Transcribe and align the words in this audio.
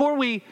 Before 0.00 0.16
we 0.16 0.42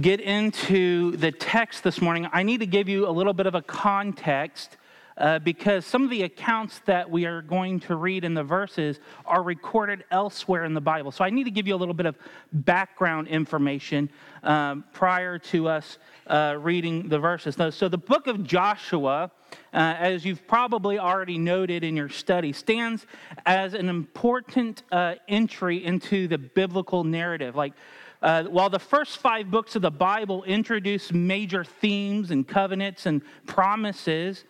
get 0.00 0.20
into 0.20 1.16
the 1.18 1.30
text 1.30 1.84
this 1.84 2.00
morning, 2.00 2.28
I 2.32 2.42
need 2.42 2.58
to 2.58 2.66
give 2.66 2.88
you 2.88 3.06
a 3.06 3.12
little 3.12 3.32
bit 3.32 3.46
of 3.46 3.54
a 3.54 3.62
context 3.62 4.76
uh, 5.16 5.38
because 5.38 5.86
some 5.86 6.02
of 6.02 6.10
the 6.10 6.24
accounts 6.24 6.80
that 6.86 7.08
we 7.08 7.24
are 7.24 7.40
going 7.40 7.78
to 7.78 7.94
read 7.94 8.24
in 8.24 8.34
the 8.34 8.42
verses 8.42 8.98
are 9.24 9.44
recorded 9.44 10.02
elsewhere 10.10 10.64
in 10.64 10.74
the 10.74 10.80
Bible. 10.80 11.12
So 11.12 11.22
I 11.24 11.30
need 11.30 11.44
to 11.44 11.52
give 11.52 11.68
you 11.68 11.76
a 11.76 11.78
little 11.78 11.94
bit 11.94 12.06
of 12.06 12.16
background 12.52 13.28
information 13.28 14.10
um, 14.42 14.82
prior 14.92 15.38
to 15.38 15.68
us 15.68 15.98
uh, 16.26 16.56
reading 16.58 17.08
the 17.08 17.20
verses. 17.20 17.56
So 17.76 17.88
the 17.88 17.98
book 17.98 18.26
of 18.26 18.42
Joshua, 18.42 19.30
uh, 19.72 19.76
as 19.76 20.24
you've 20.24 20.44
probably 20.48 20.98
already 20.98 21.38
noted 21.38 21.84
in 21.84 21.96
your 21.96 22.08
study, 22.08 22.52
stands 22.52 23.06
as 23.46 23.74
an 23.74 23.88
important 23.88 24.82
uh, 24.90 25.14
entry 25.28 25.84
into 25.84 26.26
the 26.26 26.38
biblical 26.38 27.04
narrative. 27.04 27.54
Like, 27.54 27.74
uh, 28.20 28.44
while 28.44 28.70
the 28.70 28.78
first 28.78 29.18
five 29.18 29.50
books 29.50 29.76
of 29.76 29.82
the 29.82 29.90
Bible 29.90 30.42
introduce 30.44 31.12
major 31.12 31.64
themes 31.64 32.30
and 32.30 32.46
covenants 32.46 33.06
and 33.06 33.22
promises, 33.46 34.44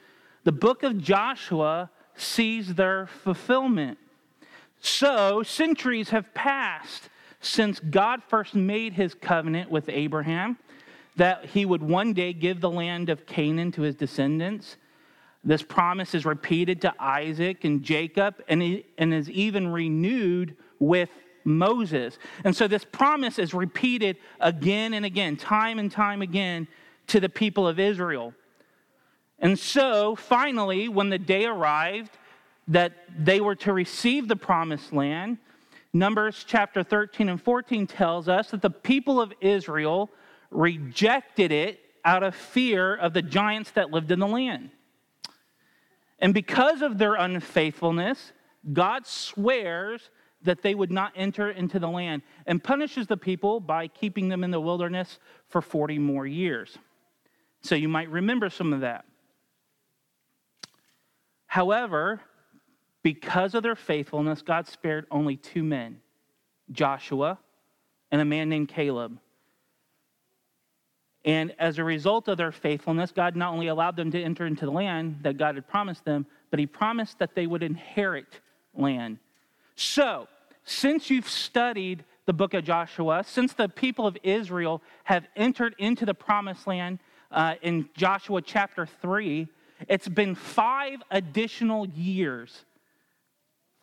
the 0.45 0.53
book 0.53 0.83
of 0.83 0.99
Joshua 0.99 1.91
sees 2.15 2.75
their 2.75 3.07
fulfillment. 3.07 3.99
So, 4.81 5.43
centuries 5.43 6.11
have 6.11 6.33
passed 6.35 7.11
since 7.41 7.81
God 7.81 8.23
first 8.23 8.55
made 8.55 8.95
his 8.95 9.15
covenant 9.15 9.71
with 9.71 9.89
Abraham 9.89 10.57
that 11.17 11.47
he 11.47 11.67
would 11.67 11.83
one 11.83 12.13
day 12.13 12.33
give 12.33 12.61
the 12.61 12.71
land 12.71 13.11
of 13.11 13.27
Canaan 13.27 13.73
to 13.73 13.83
his 13.83 13.97
descendants. 13.97 14.77
This 15.45 15.63
promise 15.63 16.15
is 16.15 16.25
repeated 16.25 16.81
to 16.83 16.95
Isaac 16.99 17.65
and 17.65 17.83
Jacob 17.83 18.37
and, 18.49 18.83
and 18.97 19.15
is 19.15 19.29
even 19.31 19.69
renewed 19.69 20.57
with 20.79 21.11
Moses. 21.49 22.19
And 22.45 22.55
so 22.55 22.69
this 22.69 22.85
promise 22.85 23.39
is 23.39 23.55
repeated 23.55 24.19
again 24.41 24.95
and 24.95 25.05
again, 25.05 25.37
time 25.37 25.79
and 25.79 25.91
time 25.91 26.23
again, 26.23 26.69
to 27.09 27.21
the 27.21 27.29
people 27.29 27.67
of 27.67 27.81
Israel. 27.81 28.35
And 29.39 29.59
so, 29.59 30.15
finally, 30.15 30.89
when 30.89 31.11
the 31.11 31.19
day 31.19 31.47
arrived 31.47 32.11
that 32.69 32.93
they 33.17 33.41
were 33.41 33.55
to 33.57 33.73
receive 33.73 34.29
the 34.29 34.37
promised 34.37 34.93
land, 34.93 35.39
Numbers 35.93 36.45
chapter 36.47 36.83
13 36.83 37.29
and 37.29 37.43
14 37.43 37.87
tells 37.87 38.29
us 38.29 38.51
that 38.51 38.61
the 38.61 38.71
people 38.71 39.21
of 39.21 39.33
Israel 39.41 40.11
rejected 40.51 41.51
it 41.51 41.81
out 42.05 42.23
of 42.23 42.35
fear 42.35 42.95
of 42.95 43.15
the 43.15 43.23
giants 43.23 43.71
that 43.73 43.91
lived 43.91 44.11
in 44.11 44.19
the 44.19 44.27
land. 44.27 44.71
And 46.19 46.35
because 46.35 46.83
of 46.83 46.99
their 46.99 47.15
unfaithfulness, 47.15 48.33
God 48.71 49.07
swears 49.07 50.11
that 50.43 50.63
they 50.63 50.75
would 50.75 50.91
not 50.91 51.13
enter 51.17 51.51
into 51.51 51.79
the 51.79 51.89
land 51.89 52.23
and 52.47 52.63
punishes 52.63 53.07
the 53.07 53.17
people 53.17 53.61
by 53.61 53.89
keeping 53.89 54.29
them 54.29 54.45
in 54.45 54.51
the 54.51 54.61
wilderness 54.61 55.19
for 55.49 55.61
40 55.61 55.99
more 55.99 56.27
years. 56.27 56.79
So 57.61 57.75
you 57.75 57.89
might 57.89 58.09
remember 58.09 58.49
some 58.51 58.73
of 58.73 58.81
that. 58.81 59.05
However, 61.47 62.21
because 63.03 63.55
of 63.55 63.63
their 63.63 63.75
faithfulness, 63.75 64.43
God 64.43 64.69
spared 64.69 65.07
only 65.11 65.37
two 65.37 65.63
men 65.63 66.01
Joshua 66.71 67.39
and 68.11 68.21
a 68.21 68.25
man 68.25 68.49
named 68.49 68.69
Caleb. 68.69 69.19
And 71.25 71.55
as 71.59 71.79
a 71.79 71.85
result 71.85 72.29
of 72.29 72.37
their 72.37 72.53
faithfulness, 72.53 73.11
God 73.11 73.35
not 73.35 73.53
only 73.53 73.69
allowed 73.69 73.97
them 73.97 74.11
to 74.13 74.23
enter 74.23 74.47
into 74.47 74.67
the 74.67 74.71
land 74.71 75.19
that 75.23 75.37
God 75.37 75.57
had 75.57 75.67
promised 75.67 76.05
them, 76.05 76.27
but 76.51 76.61
He 76.61 76.67
promised 76.67 77.19
that 77.19 77.35
they 77.35 77.47
would 77.47 77.63
inherit 77.63 78.41
land. 78.75 79.19
So, 79.81 80.27
since 80.65 81.09
you've 81.09 81.29
studied 81.29 82.03
the 82.27 82.33
book 82.33 82.53
of 82.53 82.65
Joshua, 82.65 83.23
since 83.25 83.53
the 83.53 83.69
people 83.69 84.09
of 84.09 84.19
Israel 84.25 84.83
have 85.05 85.25
entered 85.37 85.77
into 85.79 86.05
the 86.05 86.15
promised 86.15 86.67
land 86.67 86.99
uh, 87.31 87.55
in 87.63 87.89
Joshua 87.95 88.43
chapter 88.43 88.87
3, 88.87 89.47
it's 89.89 90.09
been 90.09 90.35
five 90.35 91.01
additional 91.13 91.87
years. 91.91 92.65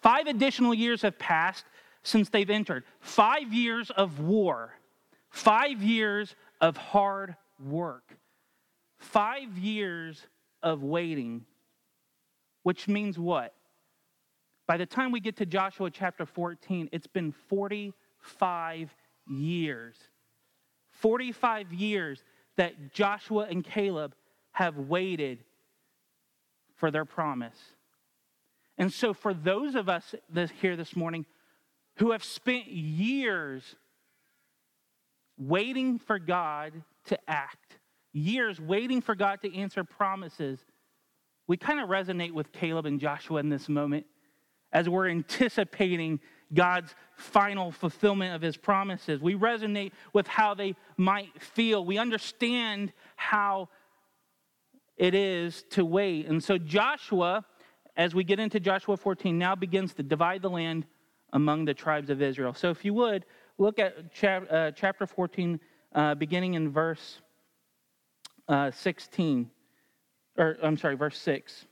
Five 0.02 0.28
additional 0.28 0.74
years 0.74 1.02
have 1.02 1.18
passed 1.18 1.64
since 2.04 2.28
they've 2.28 2.50
entered. 2.50 2.84
Five 3.00 3.54
years 3.54 3.90
of 3.90 4.20
war. 4.20 4.74
Five 5.30 5.82
years 5.82 6.36
of 6.60 6.76
hard 6.76 7.38
work. 7.58 8.18
Five 8.98 9.58
years 9.58 10.22
of 10.62 10.84
waiting. 10.84 11.46
Which 12.64 12.90
means 12.90 13.18
what? 13.18 13.55
By 14.68 14.78
the 14.78 14.86
time 14.86 15.12
we 15.12 15.20
get 15.20 15.38
to 15.38 15.46
Joshua 15.46 15.92
chapter 15.92 16.26
14, 16.26 16.90
it's 16.92 17.08
been 17.08 17.32
45 17.50 18.96
years. 19.28 19.96
45 20.90 21.74
years 21.74 22.24
that 22.58 22.94
Joshua 22.94 23.48
and 23.50 23.64
Caleb 23.64 24.16
have 24.52 24.78
waited 24.78 25.44
for 26.76 26.90
their 26.90 27.06
promise. 27.06 27.58
And 28.78 28.92
so, 28.92 29.14
for 29.14 29.34
those 29.34 29.76
of 29.76 29.88
us 29.88 30.16
that 30.34 30.52
here 30.52 30.76
this 30.76 30.96
morning 30.96 31.26
who 31.98 32.12
have 32.12 32.24
spent 32.24 32.68
years 32.68 33.76
waiting 35.38 36.00
for 36.00 36.20
God 36.20 36.74
to 37.06 37.18
act, 37.30 37.78
years 38.12 38.60
waiting 38.60 39.02
for 39.02 39.16
God 39.16 39.42
to 39.44 39.56
answer 39.56 39.84
promises, 39.84 40.60
we 41.48 41.56
kind 41.56 41.80
of 41.80 41.90
resonate 41.90 42.32
with 42.32 42.52
Caleb 42.52 42.86
and 42.86 43.00
Joshua 43.00 43.40
in 43.40 43.50
this 43.50 43.70
moment 43.70 44.06
as 44.76 44.90
we're 44.90 45.08
anticipating 45.08 46.20
God's 46.54 46.94
final 47.16 47.72
fulfillment 47.72 48.36
of 48.36 48.42
his 48.42 48.58
promises. 48.58 49.22
We 49.22 49.36
resonate 49.36 49.94
with 50.12 50.28
how 50.28 50.54
they 50.54 50.76
might 50.98 51.42
feel. 51.42 51.86
We 51.86 51.98
understand 51.98 52.92
how 53.16 53.70
it 54.98 55.16
is 55.16 55.64
to 55.72 55.86
wait. 55.86 56.28
And 56.28 56.44
so 56.44 56.58
Joshua, 56.58 57.46
as 57.96 58.14
we 58.14 58.26
get 58.26 58.38
into 58.42 58.60
Joshua 58.60 58.98
14, 58.98 59.38
now 59.38 59.56
begins 59.56 59.94
to 59.94 60.04
divide 60.04 60.42
the 60.42 60.50
land 60.50 60.86
among 61.32 61.64
the 61.64 61.74
tribes 61.74 62.10
of 62.10 62.22
Israel. 62.22 62.54
So 62.54 62.70
if 62.70 62.84
you 62.84 62.94
would, 62.96 63.26
look 63.58 63.80
at 63.80 64.14
chap- 64.14 64.52
uh, 64.52 64.72
chapter 64.72 65.08
14, 65.08 65.58
uh, 65.94 66.16
beginning 66.16 66.56
in 66.56 66.70
verse 66.70 67.22
uh, 68.50 68.72
16, 68.72 69.50
or 70.38 70.58
I'm 70.62 70.76
sorry, 70.76 70.96
verse 70.96 71.18
6. 71.18 71.66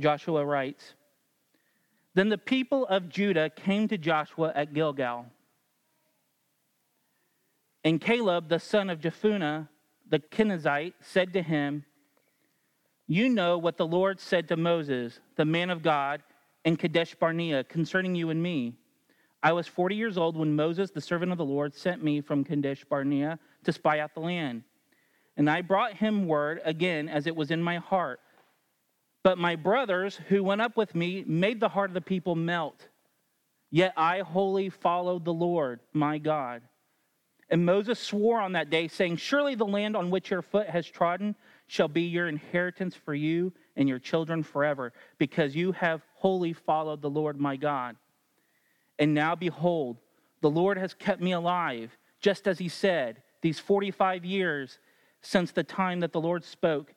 Joshua 0.00 0.44
writes, 0.44 0.94
then 2.14 2.28
the 2.28 2.38
people 2.38 2.86
of 2.86 3.08
Judah 3.08 3.50
came 3.50 3.86
to 3.88 3.96
Joshua 3.96 4.52
at 4.54 4.74
Gilgal. 4.74 5.26
And 7.84 8.00
Caleb, 8.00 8.48
the 8.48 8.58
son 8.58 8.90
of 8.90 9.00
Jephunneh, 9.00 9.68
the 10.08 10.18
Kenizzite, 10.18 10.94
said 11.00 11.32
to 11.34 11.42
him, 11.42 11.84
You 13.06 13.28
know 13.28 13.56
what 13.58 13.76
the 13.76 13.86
Lord 13.86 14.20
said 14.20 14.48
to 14.48 14.56
Moses, 14.56 15.20
the 15.36 15.44
man 15.44 15.70
of 15.70 15.82
God, 15.82 16.22
in 16.64 16.76
Kadesh 16.76 17.14
Barnea 17.14 17.64
concerning 17.64 18.14
you 18.14 18.30
and 18.30 18.42
me. 18.42 18.74
I 19.42 19.52
was 19.52 19.66
40 19.66 19.94
years 19.94 20.18
old 20.18 20.36
when 20.36 20.54
Moses, 20.54 20.90
the 20.90 21.00
servant 21.00 21.32
of 21.32 21.38
the 21.38 21.44
Lord, 21.44 21.74
sent 21.74 22.04
me 22.04 22.20
from 22.20 22.44
Kadesh 22.44 22.84
Barnea 22.84 23.38
to 23.64 23.72
spy 23.72 24.00
out 24.00 24.12
the 24.12 24.20
land. 24.20 24.64
And 25.38 25.48
I 25.48 25.62
brought 25.62 25.94
him 25.94 26.26
word 26.26 26.60
again 26.64 27.08
as 27.08 27.26
it 27.26 27.34
was 27.34 27.50
in 27.50 27.62
my 27.62 27.76
heart 27.78 28.20
but 29.22 29.38
my 29.38 29.56
brothers 29.56 30.18
who 30.28 30.42
went 30.42 30.60
up 30.60 30.76
with 30.76 30.94
me 30.94 31.24
made 31.26 31.60
the 31.60 31.68
heart 31.68 31.90
of 31.90 31.94
the 31.94 32.00
people 32.00 32.34
melt. 32.34 32.88
Yet 33.70 33.92
I 33.96 34.20
wholly 34.20 34.68
followed 34.68 35.24
the 35.24 35.32
Lord, 35.32 35.80
my 35.92 36.18
God. 36.18 36.62
And 37.50 37.66
Moses 37.66 37.98
swore 37.98 38.40
on 38.40 38.52
that 38.52 38.70
day, 38.70 38.88
saying, 38.88 39.16
Surely 39.16 39.54
the 39.54 39.66
land 39.66 39.96
on 39.96 40.10
which 40.10 40.30
your 40.30 40.42
foot 40.42 40.68
has 40.68 40.86
trodden 40.86 41.34
shall 41.66 41.88
be 41.88 42.02
your 42.02 42.28
inheritance 42.28 42.94
for 42.94 43.14
you 43.14 43.52
and 43.76 43.88
your 43.88 43.98
children 43.98 44.42
forever, 44.42 44.92
because 45.18 45.54
you 45.54 45.72
have 45.72 46.02
wholly 46.14 46.52
followed 46.52 47.02
the 47.02 47.10
Lord 47.10 47.38
my 47.38 47.56
God. 47.56 47.96
And 48.98 49.14
now 49.14 49.34
behold, 49.34 49.98
the 50.40 50.50
Lord 50.50 50.78
has 50.78 50.94
kept 50.94 51.20
me 51.20 51.32
alive, 51.32 51.96
just 52.20 52.46
as 52.46 52.58
he 52.58 52.68
said, 52.68 53.22
these 53.42 53.58
45 53.58 54.24
years 54.24 54.78
since 55.22 55.50
the 55.50 55.64
time 55.64 56.00
that 56.00 56.12
the 56.12 56.20
Lord 56.20 56.44
spoke 56.44 56.94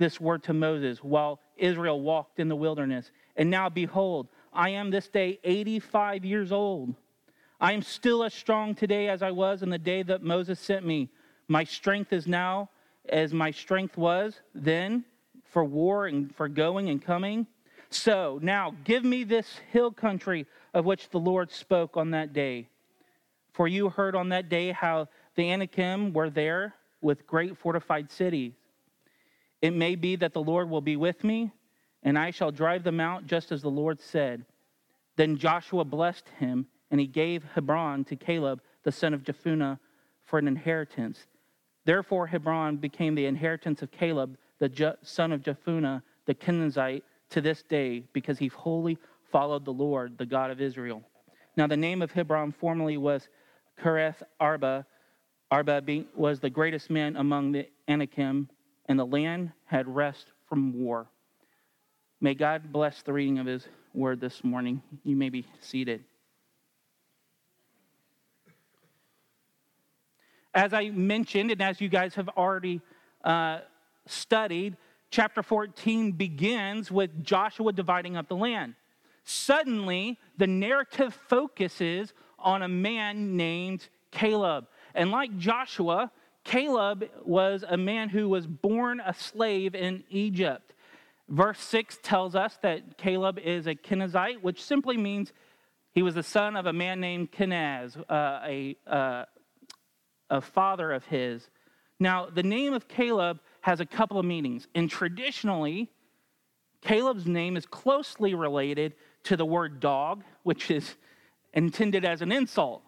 this 0.00 0.20
word 0.20 0.42
to 0.44 0.52
Moses 0.52 0.98
while 1.04 1.38
Israel 1.56 2.00
walked 2.00 2.40
in 2.40 2.48
the 2.48 2.56
wilderness. 2.56 3.12
And 3.36 3.50
now, 3.50 3.68
behold, 3.68 4.26
I 4.52 4.70
am 4.70 4.90
this 4.90 5.08
day 5.08 5.38
85 5.44 6.24
years 6.24 6.50
old. 6.50 6.96
I 7.60 7.72
am 7.74 7.82
still 7.82 8.24
as 8.24 8.34
strong 8.34 8.74
today 8.74 9.08
as 9.08 9.22
I 9.22 9.30
was 9.30 9.62
in 9.62 9.68
the 9.68 9.78
day 9.78 10.02
that 10.02 10.22
Moses 10.22 10.58
sent 10.58 10.84
me. 10.84 11.10
My 11.46 11.62
strength 11.62 12.12
is 12.12 12.26
now 12.26 12.70
as 13.08 13.34
my 13.34 13.50
strength 13.50 13.96
was 13.96 14.40
then 14.54 15.04
for 15.44 15.64
war 15.64 16.06
and 16.06 16.34
for 16.34 16.48
going 16.48 16.88
and 16.88 17.02
coming. 17.02 17.46
So 17.90 18.38
now 18.42 18.74
give 18.84 19.04
me 19.04 19.24
this 19.24 19.60
hill 19.70 19.90
country 19.90 20.46
of 20.72 20.86
which 20.86 21.10
the 21.10 21.18
Lord 21.18 21.50
spoke 21.50 21.96
on 21.96 22.12
that 22.12 22.32
day. 22.32 22.68
For 23.52 23.68
you 23.68 23.90
heard 23.90 24.14
on 24.14 24.30
that 24.30 24.48
day 24.48 24.72
how 24.72 25.08
the 25.34 25.50
Anakim 25.50 26.14
were 26.14 26.30
there 26.30 26.74
with 27.02 27.26
great 27.26 27.58
fortified 27.58 28.10
cities. 28.10 28.52
It 29.62 29.72
may 29.72 29.94
be 29.94 30.16
that 30.16 30.32
the 30.32 30.42
Lord 30.42 30.70
will 30.70 30.80
be 30.80 30.96
with 30.96 31.22
me, 31.22 31.52
and 32.02 32.18
I 32.18 32.30
shall 32.30 32.50
drive 32.50 32.82
them 32.82 33.00
out 33.00 33.26
just 33.26 33.52
as 33.52 33.62
the 33.62 33.70
Lord 33.70 34.00
said. 34.00 34.46
Then 35.16 35.36
Joshua 35.36 35.84
blessed 35.84 36.28
him, 36.38 36.66
and 36.90 36.98
he 36.98 37.06
gave 37.06 37.44
Hebron 37.44 38.04
to 38.04 38.16
Caleb, 38.16 38.62
the 38.84 38.92
son 38.92 39.12
of 39.12 39.22
Jephunneh, 39.22 39.78
for 40.24 40.38
an 40.38 40.48
inheritance. 40.48 41.26
Therefore, 41.84 42.26
Hebron 42.26 42.76
became 42.76 43.14
the 43.14 43.26
inheritance 43.26 43.82
of 43.82 43.90
Caleb, 43.90 44.38
the 44.58 44.96
son 45.02 45.32
of 45.32 45.42
Jephunneh, 45.42 46.02
the 46.26 46.34
Kenizzite, 46.34 47.02
to 47.30 47.40
this 47.40 47.62
day, 47.62 48.04
because 48.12 48.38
he 48.38 48.48
wholly 48.48 48.98
followed 49.30 49.64
the 49.64 49.72
Lord, 49.72 50.18
the 50.18 50.26
God 50.26 50.50
of 50.50 50.60
Israel. 50.60 51.02
Now, 51.56 51.66
the 51.66 51.76
name 51.76 52.02
of 52.02 52.12
Hebron 52.12 52.52
formerly 52.52 52.96
was 52.96 53.28
Kiriath 53.80 54.22
Arba. 54.38 54.86
Arba 55.50 55.82
was 56.14 56.40
the 56.40 56.50
greatest 56.50 56.90
man 56.90 57.16
among 57.16 57.52
the 57.52 57.68
Anakim, 57.88 58.48
and 58.90 58.98
the 58.98 59.06
land 59.06 59.52
had 59.66 59.86
rest 59.86 60.26
from 60.48 60.72
war. 60.72 61.06
May 62.20 62.34
God 62.34 62.72
bless 62.72 63.02
the 63.02 63.12
reading 63.12 63.38
of 63.38 63.46
his 63.46 63.68
word 63.94 64.20
this 64.20 64.42
morning. 64.42 64.82
You 65.04 65.14
may 65.14 65.28
be 65.28 65.46
seated. 65.60 66.02
As 70.52 70.72
I 70.72 70.90
mentioned, 70.90 71.52
and 71.52 71.62
as 71.62 71.80
you 71.80 71.88
guys 71.88 72.16
have 72.16 72.30
already 72.30 72.80
uh, 73.22 73.60
studied, 74.06 74.76
chapter 75.12 75.44
14 75.44 76.10
begins 76.10 76.90
with 76.90 77.22
Joshua 77.22 77.72
dividing 77.72 78.16
up 78.16 78.26
the 78.26 78.34
land. 78.34 78.74
Suddenly, 79.22 80.18
the 80.36 80.48
narrative 80.48 81.14
focuses 81.28 82.12
on 82.40 82.62
a 82.62 82.68
man 82.68 83.36
named 83.36 83.88
Caleb. 84.10 84.66
And 84.96 85.12
like 85.12 85.38
Joshua, 85.38 86.10
Caleb 86.50 87.08
was 87.24 87.64
a 87.68 87.76
man 87.76 88.08
who 88.08 88.28
was 88.28 88.44
born 88.44 89.00
a 89.06 89.14
slave 89.14 89.76
in 89.76 90.02
Egypt. 90.10 90.74
Verse 91.28 91.60
6 91.60 92.00
tells 92.02 92.34
us 92.34 92.58
that 92.62 92.98
Caleb 92.98 93.38
is 93.38 93.68
a 93.68 93.76
Kenizzite, 93.76 94.42
which 94.42 94.60
simply 94.60 94.96
means 94.96 95.32
he 95.92 96.02
was 96.02 96.16
the 96.16 96.24
son 96.24 96.56
of 96.56 96.66
a 96.66 96.72
man 96.72 96.98
named 96.98 97.30
Kenaz, 97.30 97.96
uh, 97.96 98.40
a, 98.44 98.76
uh, 98.84 99.26
a 100.28 100.40
father 100.40 100.90
of 100.90 101.04
his. 101.04 101.48
Now, 102.00 102.26
the 102.26 102.42
name 102.42 102.72
of 102.72 102.88
Caleb 102.88 103.38
has 103.60 103.78
a 103.78 103.86
couple 103.86 104.18
of 104.18 104.26
meanings. 104.26 104.66
And 104.74 104.90
traditionally, 104.90 105.88
Caleb's 106.80 107.26
name 107.26 107.56
is 107.56 107.64
closely 107.64 108.34
related 108.34 108.96
to 109.22 109.36
the 109.36 109.46
word 109.46 109.78
dog, 109.78 110.24
which 110.42 110.68
is 110.68 110.96
intended 111.54 112.04
as 112.04 112.22
an 112.22 112.32
insult. 112.32 112.82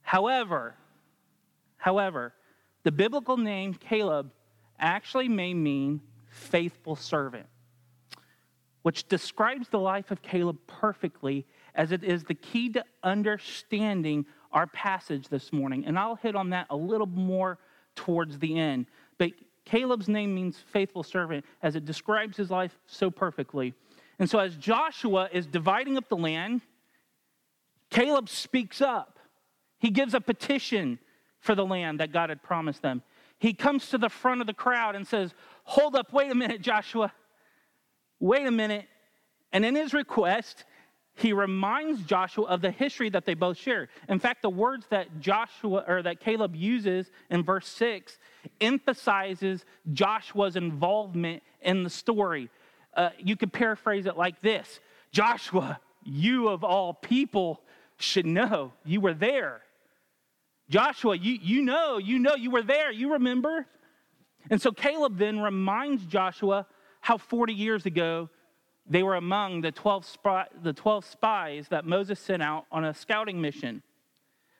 However, 0.00 0.74
however, 1.82 2.32
the 2.84 2.92
biblical 2.92 3.36
name 3.36 3.74
Caleb 3.74 4.30
actually 4.78 5.28
may 5.28 5.52
mean 5.52 6.00
faithful 6.28 6.94
servant, 6.94 7.46
which 8.82 9.08
describes 9.08 9.68
the 9.68 9.78
life 9.78 10.12
of 10.12 10.22
Caleb 10.22 10.58
perfectly 10.66 11.44
as 11.74 11.90
it 11.90 12.04
is 12.04 12.22
the 12.22 12.34
key 12.34 12.68
to 12.70 12.84
understanding 13.02 14.24
our 14.52 14.68
passage 14.68 15.28
this 15.28 15.52
morning. 15.52 15.84
And 15.84 15.98
I'll 15.98 16.14
hit 16.14 16.36
on 16.36 16.50
that 16.50 16.66
a 16.70 16.76
little 16.76 17.06
more 17.06 17.58
towards 17.96 18.38
the 18.38 18.58
end. 18.58 18.86
But 19.18 19.32
Caleb's 19.64 20.08
name 20.08 20.34
means 20.34 20.58
faithful 20.72 21.02
servant 21.02 21.44
as 21.62 21.74
it 21.74 21.84
describes 21.84 22.36
his 22.36 22.50
life 22.50 22.78
so 22.86 23.10
perfectly. 23.10 23.74
And 24.20 24.30
so, 24.30 24.38
as 24.38 24.54
Joshua 24.56 25.28
is 25.32 25.46
dividing 25.46 25.96
up 25.96 26.08
the 26.08 26.16
land, 26.16 26.60
Caleb 27.90 28.28
speaks 28.28 28.80
up. 28.80 29.18
He 29.78 29.90
gives 29.90 30.14
a 30.14 30.20
petition 30.20 30.98
for 31.42 31.54
the 31.54 31.66
land 31.66 32.00
that 32.00 32.12
God 32.12 32.30
had 32.30 32.42
promised 32.42 32.80
them. 32.80 33.02
He 33.38 33.52
comes 33.52 33.88
to 33.90 33.98
the 33.98 34.08
front 34.08 34.40
of 34.40 34.46
the 34.46 34.54
crowd 34.54 34.94
and 34.94 35.06
says, 35.06 35.34
Hold 35.64 35.96
up, 35.96 36.12
wait 36.12 36.30
a 36.30 36.34
minute, 36.34 36.62
Joshua. 36.62 37.12
Wait 38.20 38.46
a 38.46 38.50
minute. 38.50 38.86
And 39.52 39.64
in 39.64 39.74
his 39.74 39.92
request, 39.92 40.64
he 41.16 41.32
reminds 41.32 42.02
Joshua 42.04 42.46
of 42.46 42.62
the 42.62 42.70
history 42.70 43.10
that 43.10 43.26
they 43.26 43.34
both 43.34 43.58
share. 43.58 43.88
In 44.08 44.18
fact, 44.18 44.42
the 44.42 44.50
words 44.50 44.86
that 44.90 45.20
Joshua 45.20 45.84
or 45.86 46.02
that 46.02 46.20
Caleb 46.20 46.54
uses 46.54 47.10
in 47.30 47.42
verse 47.42 47.66
6 47.68 48.16
emphasizes 48.60 49.64
Joshua's 49.92 50.56
involvement 50.56 51.42
in 51.60 51.82
the 51.82 51.90
story. 51.90 52.48
Uh, 52.94 53.10
you 53.18 53.36
could 53.36 53.52
paraphrase 53.52 54.06
it 54.06 54.16
like 54.16 54.40
this 54.40 54.80
Joshua, 55.10 55.80
you 56.04 56.48
of 56.48 56.62
all 56.62 56.94
people 56.94 57.60
should 57.98 58.26
know 58.26 58.72
you 58.84 59.00
were 59.00 59.14
there. 59.14 59.62
Joshua, 60.72 61.14
you, 61.14 61.38
you 61.42 61.60
know, 61.60 61.98
you 61.98 62.18
know, 62.18 62.34
you 62.34 62.50
were 62.50 62.62
there. 62.62 62.90
You 62.90 63.12
remember? 63.12 63.66
And 64.48 64.60
so 64.60 64.72
Caleb 64.72 65.18
then 65.18 65.38
reminds 65.38 66.06
Joshua 66.06 66.66
how 67.02 67.18
40 67.18 67.52
years 67.52 67.84
ago 67.84 68.30
they 68.88 69.02
were 69.02 69.16
among 69.16 69.60
the 69.60 69.70
12, 69.70 70.06
spy, 70.06 70.46
the 70.62 70.72
12 70.72 71.04
spies 71.04 71.68
that 71.68 71.84
Moses 71.84 72.18
sent 72.18 72.42
out 72.42 72.64
on 72.72 72.86
a 72.86 72.94
scouting 72.94 73.38
mission. 73.38 73.82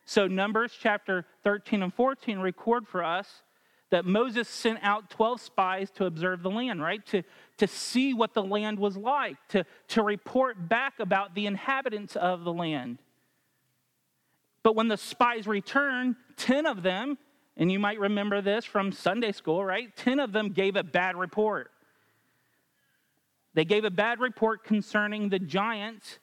So, 0.05 0.27
Numbers 0.27 0.77
chapter 0.79 1.25
13 1.43 1.81
and 1.81 1.93
14 1.93 2.39
record 2.39 2.87
for 2.87 3.03
us 3.03 3.41
that 3.89 4.05
Moses 4.05 4.47
sent 4.47 4.79
out 4.83 5.09
12 5.09 5.41
spies 5.41 5.89
to 5.91 6.05
observe 6.05 6.43
the 6.43 6.49
land, 6.49 6.81
right? 6.81 7.03
To, 7.07 7.23
to 7.57 7.67
see 7.67 8.13
what 8.13 8.35
the 8.35 8.43
land 8.43 8.77
was 8.77 8.97
like, 8.97 9.37
to, 9.49 9.65
to 9.89 10.03
report 10.03 10.69
back 10.69 10.99
about 10.99 11.33
the 11.33 11.47
inhabitants 11.47 12.15
of 12.15 12.43
the 12.43 12.53
land. 12.53 12.99
But 14.63 14.75
when 14.75 14.87
the 14.87 14.97
spies 14.97 15.45
returned, 15.45 16.15
10 16.37 16.65
of 16.65 16.81
them 16.81 17.17
and 17.55 17.71
you 17.71 17.79
might 17.79 17.99
remember 17.99 18.41
this 18.41 18.65
from 18.65 18.91
Sunday 18.91 19.31
school, 19.31 19.63
right? 19.63 19.95
10 19.95 20.19
of 20.19 20.31
them 20.31 20.49
gave 20.49 20.75
a 20.75 20.83
bad 20.83 21.15
report. 21.15 21.71
They 23.53 23.65
gave 23.65 23.85
a 23.85 23.91
bad 23.91 24.19
report 24.19 24.63
concerning 24.63 25.29
the 25.29 25.37
giants, 25.37 26.17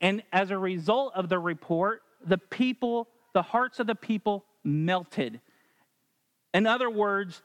and 0.00 0.22
as 0.32 0.50
a 0.50 0.58
result 0.58 1.12
of 1.14 1.28
the 1.28 1.38
report, 1.38 2.00
the 2.24 2.38
people, 2.38 3.08
the 3.34 3.42
hearts 3.42 3.78
of 3.78 3.86
the 3.86 3.94
people 3.94 4.44
melted. 4.64 5.40
In 6.54 6.66
other 6.66 6.88
words, 6.88 7.42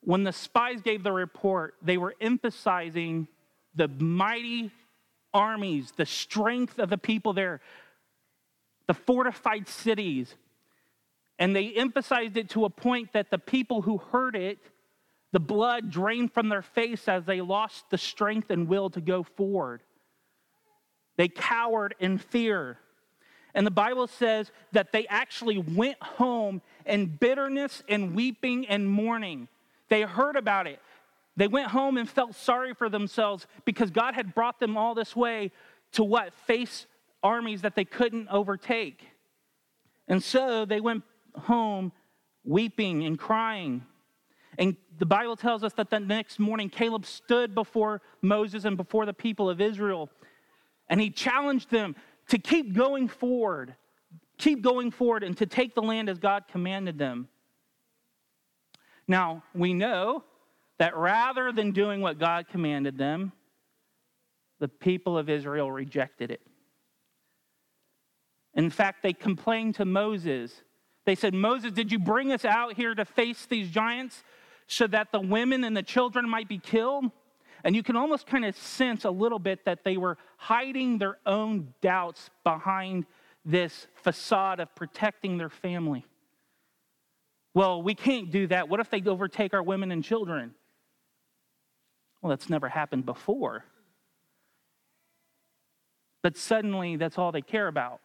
when 0.00 0.24
the 0.24 0.32
spies 0.32 0.80
gave 0.80 1.02
the 1.02 1.12
report, 1.12 1.74
they 1.82 1.98
were 1.98 2.14
emphasizing 2.20 3.28
the 3.74 3.88
mighty 3.88 4.70
armies, 5.34 5.92
the 5.96 6.06
strength 6.06 6.78
of 6.78 6.88
the 6.88 6.96
people 6.96 7.34
there, 7.34 7.60
the 8.86 8.94
fortified 8.94 9.68
cities, 9.68 10.34
and 11.38 11.54
they 11.54 11.72
emphasized 11.72 12.36
it 12.36 12.50
to 12.50 12.64
a 12.64 12.70
point 12.70 13.12
that 13.12 13.30
the 13.30 13.38
people 13.38 13.82
who 13.82 13.98
heard 13.98 14.36
it, 14.36 14.58
the 15.32 15.40
blood 15.40 15.90
drained 15.90 16.32
from 16.32 16.48
their 16.48 16.62
face 16.62 17.08
as 17.08 17.24
they 17.24 17.40
lost 17.40 17.90
the 17.90 17.98
strength 17.98 18.50
and 18.50 18.68
will 18.68 18.88
to 18.90 19.00
go 19.00 19.22
forward. 19.22 19.82
They 21.16 21.28
cowered 21.28 21.94
in 21.98 22.18
fear. 22.18 22.78
And 23.54 23.66
the 23.66 23.70
Bible 23.70 24.06
says 24.06 24.52
that 24.72 24.92
they 24.92 25.06
actually 25.06 25.58
went 25.58 26.00
home 26.02 26.60
in 26.84 27.06
bitterness 27.06 27.82
and 27.88 28.14
weeping 28.14 28.66
and 28.66 28.88
mourning. 28.88 29.48
They 29.88 30.02
heard 30.02 30.36
about 30.36 30.66
it. 30.66 30.80
They 31.36 31.48
went 31.48 31.68
home 31.68 31.96
and 31.96 32.08
felt 32.08 32.34
sorry 32.34 32.74
for 32.74 32.88
themselves 32.88 33.46
because 33.64 33.90
God 33.90 34.14
had 34.14 34.34
brought 34.34 34.60
them 34.60 34.76
all 34.76 34.94
this 34.94 35.14
way 35.14 35.52
to 35.92 36.04
what? 36.04 36.32
Face 36.46 36.86
armies 37.26 37.62
that 37.62 37.74
they 37.74 37.84
couldn't 37.84 38.28
overtake. 38.28 39.04
And 40.06 40.22
so 40.22 40.64
they 40.64 40.80
went 40.80 41.02
home 41.34 41.92
weeping 42.44 43.04
and 43.04 43.18
crying. 43.18 43.84
And 44.58 44.76
the 44.98 45.06
Bible 45.06 45.36
tells 45.36 45.64
us 45.64 45.72
that 45.74 45.90
the 45.90 45.98
next 45.98 46.38
morning 46.38 46.70
Caleb 46.70 47.04
stood 47.04 47.54
before 47.54 48.00
Moses 48.22 48.64
and 48.64 48.76
before 48.76 49.04
the 49.04 49.12
people 49.12 49.50
of 49.50 49.60
Israel, 49.60 50.08
and 50.88 51.00
he 51.00 51.10
challenged 51.10 51.70
them 51.70 51.96
to 52.28 52.38
keep 52.38 52.74
going 52.74 53.08
forward, 53.08 53.74
keep 54.38 54.62
going 54.62 54.92
forward, 54.92 55.24
and 55.24 55.36
to 55.36 55.46
take 55.46 55.74
the 55.74 55.82
land 55.82 56.08
as 56.08 56.18
God 56.18 56.44
commanded 56.48 56.96
them. 56.96 57.28
Now, 59.08 59.42
we 59.52 59.74
know 59.74 60.24
that 60.78 60.96
rather 60.96 61.52
than 61.52 61.72
doing 61.72 62.00
what 62.00 62.18
God 62.18 62.46
commanded 62.48 62.96
them, 62.96 63.32
the 64.58 64.68
people 64.68 65.18
of 65.18 65.28
Israel 65.28 65.70
rejected 65.70 66.30
it. 66.30 66.40
In 68.56 68.70
fact, 68.70 69.02
they 69.02 69.12
complained 69.12 69.76
to 69.76 69.84
Moses 69.84 70.62
they 71.06 71.14
said, 71.14 71.34
Moses, 71.34 71.70
did 71.70 71.90
you 71.90 72.00
bring 72.00 72.32
us 72.32 72.44
out 72.44 72.74
here 72.74 72.94
to 72.94 73.04
face 73.04 73.46
these 73.46 73.70
giants 73.70 74.24
so 74.66 74.88
that 74.88 75.12
the 75.12 75.20
women 75.20 75.62
and 75.62 75.76
the 75.76 75.82
children 75.82 76.28
might 76.28 76.48
be 76.48 76.58
killed? 76.58 77.10
And 77.62 77.74
you 77.74 77.82
can 77.82 77.96
almost 77.96 78.26
kind 78.26 78.44
of 78.44 78.56
sense 78.56 79.04
a 79.04 79.10
little 79.10 79.38
bit 79.38 79.64
that 79.64 79.84
they 79.84 79.96
were 79.96 80.18
hiding 80.36 80.98
their 80.98 81.18
own 81.24 81.72
doubts 81.80 82.28
behind 82.44 83.06
this 83.44 83.86
facade 83.94 84.58
of 84.58 84.74
protecting 84.74 85.38
their 85.38 85.48
family. 85.48 86.04
Well, 87.54 87.82
we 87.82 87.94
can't 87.94 88.32
do 88.32 88.48
that. 88.48 88.68
What 88.68 88.80
if 88.80 88.90
they 88.90 89.00
overtake 89.02 89.54
our 89.54 89.62
women 89.62 89.92
and 89.92 90.02
children? 90.02 90.54
Well, 92.20 92.30
that's 92.30 92.50
never 92.50 92.68
happened 92.68 93.06
before. 93.06 93.64
But 96.22 96.36
suddenly, 96.36 96.96
that's 96.96 97.16
all 97.16 97.30
they 97.30 97.42
care 97.42 97.68
about. 97.68 98.00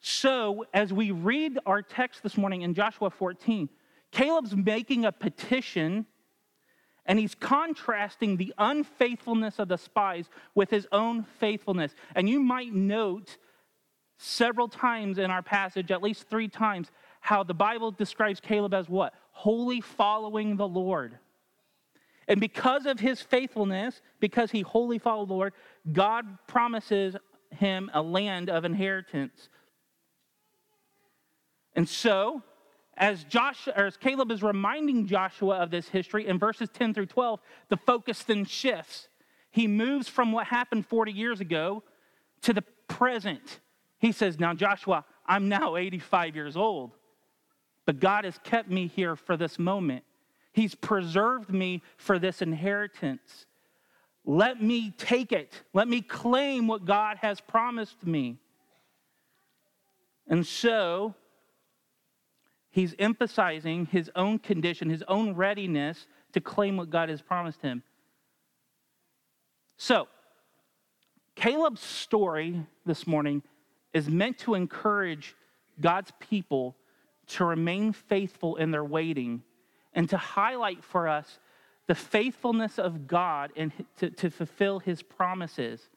So, 0.00 0.64
as 0.72 0.92
we 0.92 1.10
read 1.10 1.58
our 1.66 1.82
text 1.82 2.22
this 2.22 2.38
morning 2.38 2.62
in 2.62 2.74
Joshua 2.74 3.10
14, 3.10 3.68
Caleb's 4.10 4.56
making 4.56 5.04
a 5.04 5.12
petition 5.12 6.06
And 7.06 7.18
he's 7.18 7.34
contrasting 7.34 8.36
the 8.36 8.54
unfaithfulness 8.58 9.58
of 9.58 9.68
the 9.68 9.78
spies 9.78 10.28
with 10.54 10.70
his 10.70 10.86
own 10.92 11.24
faithfulness. 11.40 11.94
And 12.14 12.28
you 12.28 12.40
might 12.40 12.72
note 12.72 13.36
several 14.16 14.68
times 14.68 15.18
in 15.18 15.30
our 15.30 15.42
passage, 15.42 15.90
at 15.90 16.02
least 16.02 16.28
three 16.28 16.48
times, 16.48 16.90
how 17.20 17.42
the 17.42 17.54
Bible 17.54 17.90
describes 17.90 18.40
Caleb 18.40 18.74
as 18.74 18.88
what? 18.88 19.14
Wholly 19.32 19.80
following 19.80 20.56
the 20.56 20.68
Lord. 20.68 21.18
And 22.28 22.40
because 22.40 22.86
of 22.86 23.00
his 23.00 23.20
faithfulness, 23.20 24.02
because 24.20 24.50
he 24.50 24.60
wholly 24.60 24.98
followed 24.98 25.30
the 25.30 25.34
Lord, 25.34 25.54
God 25.92 26.26
promises 26.46 27.16
him 27.50 27.90
a 27.92 28.00
land 28.00 28.48
of 28.48 28.64
inheritance. 28.64 29.48
And 31.74 31.88
so, 31.88 32.42
as 32.96 33.24
Joshua, 33.24 33.72
or 33.76 33.86
as 33.86 33.96
Caleb 33.96 34.30
is 34.30 34.42
reminding 34.42 35.06
Joshua 35.06 35.56
of 35.56 35.70
this 35.70 35.88
history 35.88 36.26
in 36.26 36.38
verses 36.38 36.68
10 36.72 36.94
through 36.94 37.06
12, 37.06 37.40
the 37.68 37.76
focus 37.76 38.22
then 38.24 38.44
shifts. 38.44 39.08
He 39.50 39.66
moves 39.66 40.08
from 40.08 40.32
what 40.32 40.46
happened 40.46 40.86
40 40.86 41.12
years 41.12 41.40
ago 41.40 41.82
to 42.42 42.52
the 42.52 42.62
present. 42.88 43.60
He 43.98 44.12
says, 44.12 44.38
Now, 44.38 44.54
Joshua, 44.54 45.04
I'm 45.26 45.48
now 45.48 45.76
85 45.76 46.36
years 46.36 46.56
old, 46.56 46.92
but 47.86 48.00
God 48.00 48.24
has 48.24 48.38
kept 48.44 48.68
me 48.68 48.86
here 48.86 49.16
for 49.16 49.36
this 49.36 49.58
moment. 49.58 50.04
He's 50.52 50.74
preserved 50.74 51.50
me 51.50 51.82
for 51.96 52.18
this 52.18 52.42
inheritance. 52.42 53.46
Let 54.24 54.62
me 54.62 54.92
take 54.98 55.32
it. 55.32 55.62
Let 55.72 55.88
me 55.88 56.02
claim 56.02 56.66
what 56.66 56.84
God 56.84 57.18
has 57.18 57.40
promised 57.40 58.04
me. 58.04 58.36
And 60.28 60.46
so, 60.46 61.14
he's 62.70 62.94
emphasizing 62.98 63.86
his 63.86 64.10
own 64.14 64.38
condition, 64.38 64.88
his 64.88 65.04
own 65.08 65.34
readiness 65.34 66.06
to 66.32 66.40
claim 66.40 66.76
what 66.76 66.90
God 66.90 67.08
has 67.08 67.20
promised 67.20 67.62
him. 67.62 67.82
So, 69.76 70.08
Caleb's 71.34 71.80
story 71.80 72.66
this 72.84 73.06
morning 73.06 73.42
is 73.92 74.08
meant 74.08 74.38
to 74.40 74.54
encourage 74.54 75.34
God's 75.80 76.12
people 76.20 76.76
to 77.28 77.44
remain 77.44 77.92
faithful 77.92 78.56
in 78.56 78.70
their 78.70 78.84
waiting 78.84 79.42
and 79.94 80.08
to 80.10 80.16
highlight 80.16 80.84
for 80.84 81.08
us 81.08 81.38
the 81.86 81.94
faithfulness 81.94 82.78
of 82.78 83.06
God 83.06 83.52
and 83.56 83.72
to, 83.96 84.10
to 84.10 84.30
fulfill 84.30 84.78
his 84.80 85.02
promises. 85.02 85.88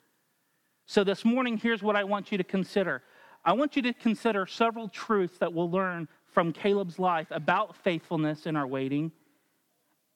So, 0.86 1.03
this 1.03 1.24
morning, 1.24 1.58
here's 1.58 1.84
what 1.84 1.96
I 1.96 2.03
want 2.03 2.32
you 2.32 2.38
to 2.38 2.44
consider. 2.44 3.03
I 3.46 3.53
want 3.53 3.75
you 3.75 3.82
to 3.84 3.94
consider 3.94 4.46
several 4.46 4.88
truths 4.88 5.38
that 5.39 5.53
we'll 5.53 5.70
learn 5.70 6.08
from 6.34 6.52
Caleb's 6.52 7.00
life 7.00 7.28
about 7.32 7.75
faithfulness 7.78 8.46
in 8.46 8.56
our 8.56 8.68
waiting 8.68 9.12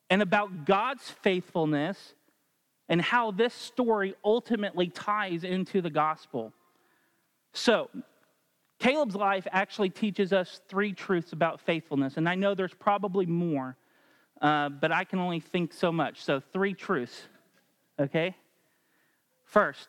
and 0.09 0.21
about 0.21 0.65
God's 0.65 1.09
faithfulness 1.21 2.13
and 2.89 3.01
how 3.01 3.31
this 3.31 3.53
story 3.53 4.15
ultimately 4.23 4.87
ties 4.87 5.43
into 5.43 5.81
the 5.81 5.89
gospel. 5.89 6.53
So, 7.53 7.89
Caleb's 8.79 9.15
life 9.15 9.47
actually 9.51 9.89
teaches 9.89 10.31
us 10.31 10.61
three 10.67 10.93
truths 10.93 11.33
about 11.33 11.59
faithfulness, 11.61 12.17
and 12.17 12.29
I 12.29 12.35
know 12.35 12.53
there's 12.53 12.73
probably 12.73 13.25
more, 13.25 13.75
uh, 14.41 14.69
but 14.69 14.91
I 14.91 15.03
can 15.03 15.19
only 15.19 15.39
think 15.39 15.73
so 15.73 15.91
much. 15.91 16.23
So, 16.23 16.39
three 16.39 16.73
truths, 16.73 17.23
okay? 17.99 18.35
First, 19.45 19.87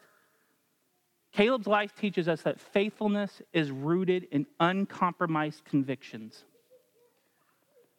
Caleb's 1.32 1.66
life 1.66 1.94
teaches 1.94 2.28
us 2.28 2.42
that 2.42 2.61
faithfulness 2.61 3.42
is 3.52 3.70
rooted 3.70 4.26
in 4.30 4.47
uncompromised 4.61 5.64
convictions. 5.64 6.44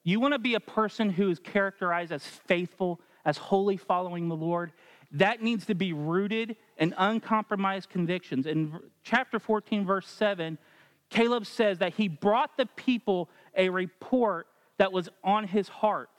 You 0.03 0.19
want 0.19 0.33
to 0.33 0.39
be 0.39 0.55
a 0.55 0.59
person 0.59 1.09
who 1.09 1.29
is 1.29 1.39
characterized 1.39 2.11
as 2.11 2.25
faithful, 2.25 2.99
as 3.25 3.37
wholly 3.37 3.77
following 3.77 4.27
the 4.27 4.35
Lord? 4.35 4.71
That 5.11 5.41
needs 5.41 5.65
to 5.67 5.75
be 5.75 5.93
rooted 5.93 6.55
in 6.77 6.93
uncompromised 6.97 7.89
convictions. 7.89 8.45
In 8.45 8.79
chapter 9.03 9.39
14, 9.39 9.85
verse 9.85 10.07
7, 10.07 10.57
Caleb 11.09 11.45
says 11.45 11.79
that 11.79 11.93
he 11.93 12.07
brought 12.07 12.57
the 12.57 12.65
people 12.65 13.29
a 13.55 13.69
report 13.69 14.47
that 14.77 14.91
was 14.91 15.09
on 15.23 15.45
his 15.45 15.67
heart. 15.67 16.09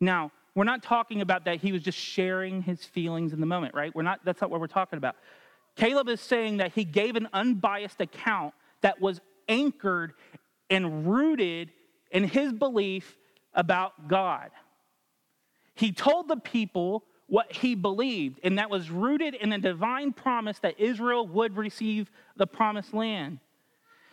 Now, 0.00 0.32
we're 0.54 0.64
not 0.64 0.82
talking 0.82 1.20
about 1.20 1.44
that 1.44 1.60
he 1.60 1.72
was 1.72 1.82
just 1.82 1.98
sharing 1.98 2.62
his 2.62 2.84
feelings 2.84 3.32
in 3.32 3.40
the 3.40 3.46
moment, 3.46 3.74
right? 3.74 3.94
We're 3.94 4.02
not, 4.02 4.20
that's 4.24 4.40
not 4.40 4.50
what 4.50 4.60
we're 4.60 4.66
talking 4.66 4.96
about. 4.96 5.16
Caleb 5.76 6.08
is 6.08 6.20
saying 6.20 6.58
that 6.58 6.72
he 6.72 6.84
gave 6.84 7.16
an 7.16 7.28
unbiased 7.32 8.00
account 8.00 8.54
that 8.82 9.00
was 9.00 9.20
anchored 9.48 10.14
and 10.68 11.06
rooted 11.06 11.70
in 12.10 12.24
his 12.24 12.52
belief 12.52 13.16
about 13.54 14.08
God. 14.08 14.50
He 15.74 15.92
told 15.92 16.28
the 16.28 16.36
people 16.36 17.04
what 17.26 17.52
he 17.52 17.74
believed, 17.74 18.40
and 18.42 18.58
that 18.58 18.70
was 18.70 18.90
rooted 18.90 19.34
in 19.34 19.52
a 19.52 19.58
divine 19.58 20.12
promise 20.12 20.58
that 20.58 20.78
Israel 20.80 21.26
would 21.28 21.56
receive 21.56 22.10
the 22.36 22.46
promised 22.46 22.92
land. 22.92 23.38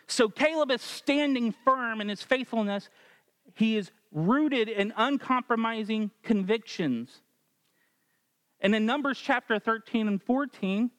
So 0.07 0.29
Caleb 0.29 0.71
is 0.71 0.81
standing 0.81 1.53
firm 1.65 1.99
in 1.99 2.09
his 2.09 2.21
faithfulness. 2.21 2.89
He 3.55 3.75
is 3.75 3.91
rooted 4.11 4.69
in 4.69 4.93
uncompromising 4.95 6.11
convictions. 6.23 7.21
And 8.61 8.73
in 8.73 8.85
Numbers 8.85 9.19
chapter 9.19 9.59
13 9.59 10.07
and 10.07 10.21
14, 10.21 10.91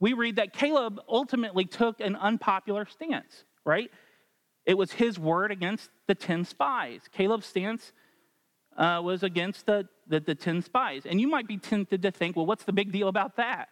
we 0.00 0.12
read 0.12 0.36
that 0.36 0.52
Caleb 0.52 1.00
ultimately 1.08 1.64
took 1.64 2.00
an 2.00 2.16
unpopular 2.16 2.86
stance, 2.86 3.44
right? 3.64 3.90
It 4.64 4.76
was 4.76 4.92
his 4.92 5.18
word 5.18 5.52
against 5.52 5.90
the 6.06 6.14
10 6.14 6.44
spies. 6.44 7.02
Caleb's 7.12 7.46
stance 7.46 7.92
uh, 8.76 9.00
was 9.02 9.22
against 9.22 9.64
the, 9.66 9.88
the, 10.06 10.20
the 10.20 10.34
10 10.34 10.62
spies. 10.62 11.06
And 11.06 11.20
you 11.20 11.28
might 11.28 11.46
be 11.46 11.56
tempted 11.56 12.02
to 12.02 12.10
think, 12.10 12.36
well, 12.36 12.46
what's 12.46 12.64
the 12.64 12.72
big 12.72 12.92
deal 12.92 13.08
about 13.08 13.36
that? 13.36 13.68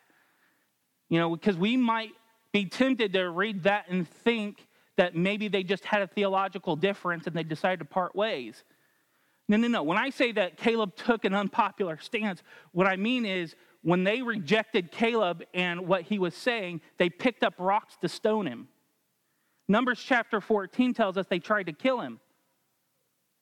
You 1.08 1.18
know, 1.18 1.30
because 1.34 1.56
we 1.56 1.76
might 1.76 2.12
be 2.52 2.66
tempted 2.66 3.12
to 3.12 3.28
read 3.28 3.64
that 3.64 3.86
and 3.88 4.08
think 4.08 4.66
that 4.96 5.14
maybe 5.14 5.48
they 5.48 5.62
just 5.62 5.84
had 5.84 6.02
a 6.02 6.06
theological 6.06 6.76
difference 6.76 7.26
and 7.26 7.34
they 7.34 7.42
decided 7.42 7.80
to 7.80 7.84
part 7.84 8.14
ways. 8.14 8.64
No, 9.48 9.56
no, 9.56 9.68
no. 9.68 9.82
When 9.82 9.98
I 9.98 10.10
say 10.10 10.32
that 10.32 10.56
Caleb 10.56 10.96
took 10.96 11.24
an 11.24 11.34
unpopular 11.34 11.98
stance, 12.00 12.42
what 12.72 12.86
I 12.86 12.96
mean 12.96 13.26
is 13.26 13.54
when 13.84 14.02
they 14.02 14.22
rejected 14.22 14.90
Caleb 14.90 15.44
and 15.52 15.86
what 15.86 16.02
he 16.02 16.18
was 16.18 16.34
saying, 16.34 16.80
they 16.96 17.10
picked 17.10 17.44
up 17.44 17.54
rocks 17.58 17.96
to 18.00 18.08
stone 18.08 18.46
him. 18.46 18.66
Numbers 19.68 20.02
chapter 20.02 20.40
14 20.40 20.94
tells 20.94 21.18
us 21.18 21.26
they 21.28 21.38
tried 21.38 21.66
to 21.66 21.72
kill 21.72 22.00
him. 22.00 22.18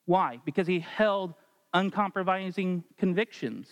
Why? 0.04 0.40
Because 0.44 0.66
he 0.66 0.80
held 0.80 1.34
uncompromising 1.72 2.82
convictions. 2.98 3.68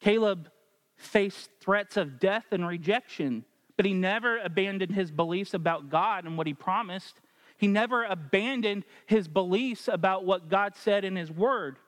Caleb 0.00 0.50
faced 0.94 1.50
threats 1.60 1.96
of 1.96 2.20
death 2.20 2.46
and 2.52 2.64
rejection, 2.64 3.44
but 3.76 3.86
he 3.86 3.92
never 3.92 4.38
abandoned 4.38 4.94
his 4.94 5.10
beliefs 5.10 5.52
about 5.52 5.90
God 5.90 6.26
and 6.26 6.38
what 6.38 6.46
he 6.46 6.54
promised. 6.54 7.20
He 7.58 7.66
never 7.66 8.04
abandoned 8.04 8.84
his 9.06 9.26
beliefs 9.26 9.88
about 9.88 10.24
what 10.24 10.48
God 10.48 10.76
said 10.76 11.04
in 11.04 11.16
his 11.16 11.30
word. 11.30 11.78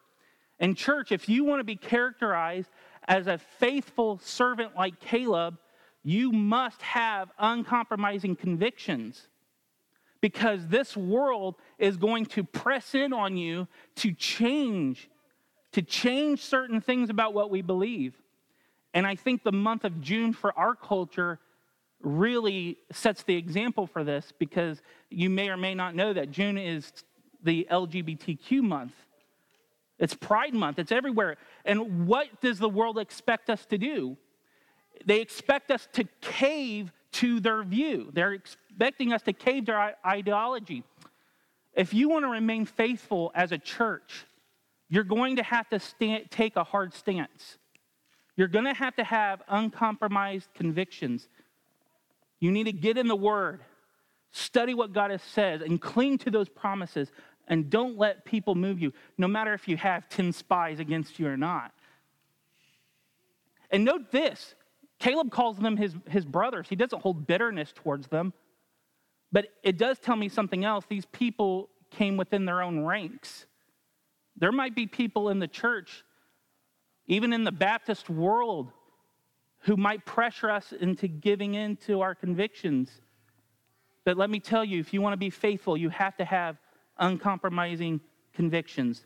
And, 0.60 0.76
church, 0.76 1.12
if 1.12 1.28
you 1.28 1.44
want 1.44 1.60
to 1.60 1.64
be 1.64 1.76
characterized 1.76 2.70
as 3.08 3.26
a 3.26 3.38
faithful 3.38 4.20
servant 4.22 4.76
like 4.76 5.00
Caleb, 5.00 5.58
you 6.04 6.30
must 6.30 6.80
have 6.82 7.30
uncompromising 7.38 8.36
convictions 8.36 9.28
because 10.20 10.66
this 10.68 10.96
world 10.96 11.56
is 11.78 11.96
going 11.96 12.26
to 12.26 12.44
press 12.44 12.94
in 12.94 13.12
on 13.12 13.36
you 13.36 13.66
to 13.96 14.12
change, 14.12 15.08
to 15.72 15.82
change 15.82 16.44
certain 16.44 16.80
things 16.80 17.08
about 17.08 17.34
what 17.34 17.50
we 17.50 17.62
believe. 17.62 18.14
And 18.94 19.06
I 19.06 19.14
think 19.14 19.42
the 19.42 19.52
month 19.52 19.84
of 19.84 20.00
June 20.00 20.32
for 20.32 20.56
our 20.58 20.74
culture 20.74 21.38
really 22.00 22.78
sets 22.92 23.22
the 23.22 23.36
example 23.36 23.86
for 23.86 24.04
this 24.04 24.32
because 24.38 24.82
you 25.10 25.30
may 25.30 25.48
or 25.48 25.56
may 25.56 25.74
not 25.74 25.94
know 25.94 26.12
that 26.12 26.30
June 26.30 26.58
is 26.58 26.92
the 27.42 27.66
LGBTQ 27.70 28.62
month. 28.62 28.92
It's 29.98 30.14
Pride 30.14 30.54
Month, 30.54 30.78
it's 30.78 30.92
everywhere. 30.92 31.36
And 31.64 32.06
what 32.06 32.40
does 32.40 32.58
the 32.58 32.68
world 32.68 32.98
expect 32.98 33.50
us 33.50 33.66
to 33.66 33.78
do? 33.78 34.16
They 35.04 35.20
expect 35.20 35.70
us 35.70 35.88
to 35.94 36.04
cave 36.20 36.92
to 37.12 37.40
their 37.40 37.62
view. 37.62 38.10
They're 38.12 38.32
expecting 38.32 39.12
us 39.12 39.22
to 39.22 39.32
cave 39.32 39.66
to 39.66 39.72
our 39.72 39.94
ideology. 40.06 40.84
If 41.74 41.94
you 41.94 42.08
want 42.08 42.24
to 42.24 42.28
remain 42.28 42.66
faithful 42.66 43.30
as 43.34 43.52
a 43.52 43.58
church, 43.58 44.26
you're 44.88 45.04
going 45.04 45.36
to 45.36 45.42
have 45.42 45.68
to 45.68 45.80
stand, 45.80 46.30
take 46.30 46.56
a 46.56 46.64
hard 46.64 46.94
stance. 46.94 47.58
You're 48.36 48.48
going 48.48 48.64
to 48.64 48.74
have 48.74 48.96
to 48.96 49.04
have 49.04 49.42
uncompromised 49.48 50.48
convictions. 50.54 51.28
You 52.40 52.52
need 52.52 52.64
to 52.64 52.72
get 52.72 52.96
in 52.96 53.08
the 53.08 53.16
Word, 53.16 53.60
study 54.30 54.74
what 54.74 54.92
God 54.92 55.10
has 55.10 55.22
said, 55.22 55.62
and 55.62 55.80
cling 55.80 56.18
to 56.18 56.30
those 56.30 56.48
promises. 56.48 57.10
And 57.48 57.70
don't 57.70 57.98
let 57.98 58.24
people 58.24 58.54
move 58.54 58.80
you, 58.80 58.92
no 59.16 59.26
matter 59.26 59.54
if 59.54 59.66
you 59.66 59.76
have 59.78 60.08
10 60.08 60.32
spies 60.32 60.78
against 60.78 61.18
you 61.18 61.26
or 61.26 61.36
not. 61.36 61.72
And 63.70 63.84
note 63.84 64.12
this 64.12 64.54
Caleb 64.98 65.30
calls 65.30 65.56
them 65.58 65.76
his, 65.76 65.94
his 66.08 66.24
brothers. 66.24 66.68
He 66.68 66.76
doesn't 66.76 67.00
hold 67.00 67.26
bitterness 67.26 67.72
towards 67.74 68.08
them. 68.08 68.32
But 69.30 69.48
it 69.62 69.78
does 69.78 69.98
tell 69.98 70.16
me 70.16 70.28
something 70.28 70.64
else. 70.64 70.84
These 70.88 71.06
people 71.06 71.70
came 71.90 72.16
within 72.16 72.44
their 72.44 72.62
own 72.62 72.84
ranks. 72.84 73.46
There 74.36 74.52
might 74.52 74.74
be 74.74 74.86
people 74.86 75.28
in 75.30 75.38
the 75.38 75.48
church, 75.48 76.04
even 77.06 77.32
in 77.32 77.44
the 77.44 77.52
Baptist 77.52 78.08
world, 78.08 78.72
who 79.60 79.76
might 79.76 80.04
pressure 80.06 80.50
us 80.50 80.72
into 80.72 81.08
giving 81.08 81.54
in 81.54 81.76
to 81.76 82.00
our 82.00 82.14
convictions. 82.14 82.90
But 84.04 84.16
let 84.16 84.30
me 84.30 84.40
tell 84.40 84.64
you, 84.64 84.80
if 84.80 84.92
you 84.94 85.02
want 85.02 85.12
to 85.12 85.18
be 85.18 85.30
faithful, 85.30 85.76
you 85.76 85.88
have 85.90 86.16
to 86.16 86.24
have 86.24 86.56
uncompromising 86.98 88.00
convictions. 88.32 89.04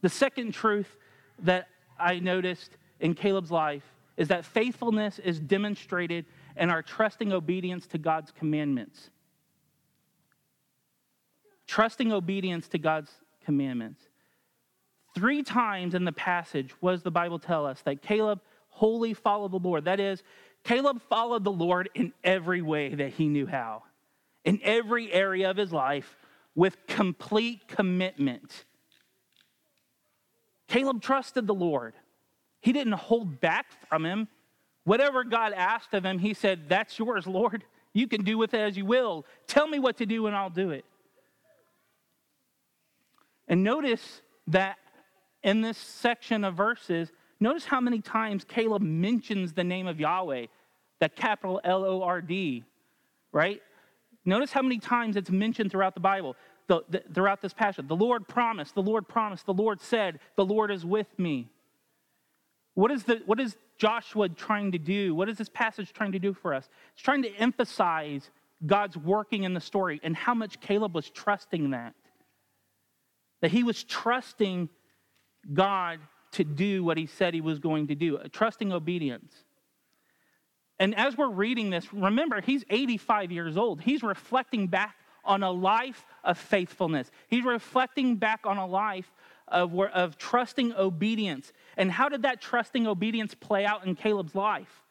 The 0.00 0.08
second 0.08 0.52
truth 0.52 0.96
that 1.40 1.68
I 1.98 2.18
noticed 2.18 2.76
in 3.00 3.14
Caleb's 3.14 3.50
life 3.50 3.84
is 4.16 4.28
that 4.28 4.44
faithfulness 4.44 5.18
is 5.18 5.40
demonstrated 5.40 6.26
in 6.56 6.70
our 6.70 6.82
trusting 6.82 7.32
obedience 7.32 7.86
to 7.88 7.98
God's 7.98 8.30
commandments. 8.30 9.10
Trusting 11.66 12.12
obedience 12.12 12.68
to 12.68 12.78
God's 12.78 13.10
commandments. 13.44 14.02
Three 15.14 15.42
times 15.42 15.94
in 15.94 16.04
the 16.04 16.12
passage, 16.12 16.74
does 16.82 17.02
the 17.02 17.10
Bible 17.10 17.38
tell 17.38 17.66
us? 17.66 17.80
That 17.82 18.02
Caleb 18.02 18.40
wholly 18.68 19.14
followed 19.14 19.52
the 19.52 19.58
Lord. 19.58 19.84
That 19.84 20.00
is, 20.00 20.22
Caleb 20.64 21.00
followed 21.08 21.44
the 21.44 21.52
Lord 21.52 21.90
in 21.94 22.12
every 22.24 22.62
way 22.62 22.94
that 22.94 23.12
he 23.12 23.28
knew 23.28 23.46
how, 23.46 23.82
in 24.44 24.60
every 24.62 25.12
area 25.12 25.50
of 25.50 25.56
his 25.56 25.72
life, 25.72 26.16
with 26.54 26.86
complete 26.86 27.66
commitment. 27.68 28.64
Caleb 30.68 31.02
trusted 31.02 31.46
the 31.46 31.54
Lord. 31.54 31.94
He 32.60 32.72
didn't 32.72 32.94
hold 32.94 33.40
back 33.40 33.66
from 33.88 34.04
him. 34.06 34.28
Whatever 34.84 35.24
God 35.24 35.52
asked 35.52 35.94
of 35.94 36.04
him, 36.04 36.18
he 36.18 36.34
said, 36.34 36.68
That's 36.68 36.98
yours, 36.98 37.26
Lord. 37.26 37.64
You 37.92 38.08
can 38.08 38.24
do 38.24 38.38
with 38.38 38.54
it 38.54 38.60
as 38.60 38.76
you 38.76 38.86
will. 38.86 39.26
Tell 39.46 39.66
me 39.66 39.78
what 39.78 39.98
to 39.98 40.06
do, 40.06 40.26
and 40.26 40.34
I'll 40.34 40.50
do 40.50 40.70
it. 40.70 40.84
And 43.48 43.62
notice 43.62 44.22
that 44.46 44.78
in 45.42 45.60
this 45.60 45.76
section 45.76 46.44
of 46.44 46.54
verses, 46.54 47.12
notice 47.38 47.66
how 47.66 47.80
many 47.80 48.00
times 48.00 48.44
Caleb 48.44 48.82
mentions 48.82 49.52
the 49.52 49.64
name 49.64 49.86
of 49.86 50.00
Yahweh, 50.00 50.46
that 51.00 51.16
capital 51.16 51.60
L 51.64 51.84
O 51.84 52.02
R 52.02 52.22
D, 52.22 52.64
right? 53.30 53.60
Notice 54.24 54.52
how 54.52 54.62
many 54.62 54.78
times 54.78 55.16
it's 55.16 55.30
mentioned 55.30 55.70
throughout 55.70 55.94
the 55.94 56.00
Bible, 56.00 56.36
the, 56.68 56.82
the, 56.88 57.02
throughout 57.12 57.42
this 57.42 57.52
passage. 57.52 57.88
The 57.88 57.96
Lord 57.96 58.28
promised, 58.28 58.74
the 58.74 58.82
Lord 58.82 59.08
promised, 59.08 59.46
the 59.46 59.54
Lord 59.54 59.80
said, 59.80 60.20
the 60.36 60.44
Lord 60.44 60.70
is 60.70 60.84
with 60.84 61.08
me. 61.18 61.48
What 62.74 62.90
is, 62.90 63.04
the, 63.04 63.20
what 63.26 63.40
is 63.40 63.56
Joshua 63.78 64.28
trying 64.28 64.72
to 64.72 64.78
do? 64.78 65.14
What 65.14 65.28
is 65.28 65.38
this 65.38 65.48
passage 65.48 65.92
trying 65.92 66.12
to 66.12 66.18
do 66.18 66.32
for 66.32 66.54
us? 66.54 66.68
It's 66.94 67.02
trying 67.02 67.22
to 67.22 67.34
emphasize 67.34 68.30
God's 68.64 68.96
working 68.96 69.42
in 69.42 69.54
the 69.54 69.60
story 69.60 70.00
and 70.02 70.16
how 70.16 70.34
much 70.34 70.60
Caleb 70.60 70.94
was 70.94 71.10
trusting 71.10 71.70
that. 71.70 71.94
That 73.40 73.50
he 73.50 73.64
was 73.64 73.82
trusting 73.82 74.68
God 75.52 75.98
to 76.32 76.44
do 76.44 76.84
what 76.84 76.96
he 76.96 77.06
said 77.06 77.34
he 77.34 77.40
was 77.40 77.58
going 77.58 77.88
to 77.88 77.94
do, 77.94 78.18
trusting 78.30 78.72
obedience. 78.72 79.34
And 80.82 80.96
as 80.96 81.16
we're 81.16 81.30
reading 81.30 81.70
this, 81.70 81.94
remember, 81.94 82.40
he's 82.40 82.64
85 82.68 83.30
years 83.30 83.56
old. 83.56 83.80
He's 83.80 84.02
reflecting 84.02 84.66
back 84.66 84.96
on 85.24 85.44
a 85.44 85.50
life 85.52 86.04
of 86.24 86.36
faithfulness. 86.36 87.08
He's 87.28 87.44
reflecting 87.44 88.16
back 88.16 88.40
on 88.46 88.56
a 88.56 88.66
life 88.66 89.08
of, 89.46 89.78
of 89.78 90.18
trusting 90.18 90.72
obedience. 90.72 91.52
And 91.76 91.92
how 91.92 92.08
did 92.08 92.22
that 92.22 92.40
trusting 92.40 92.88
obedience 92.88 93.32
play 93.32 93.64
out 93.64 93.86
in 93.86 93.94
Caleb's 93.94 94.34
life? 94.34 94.82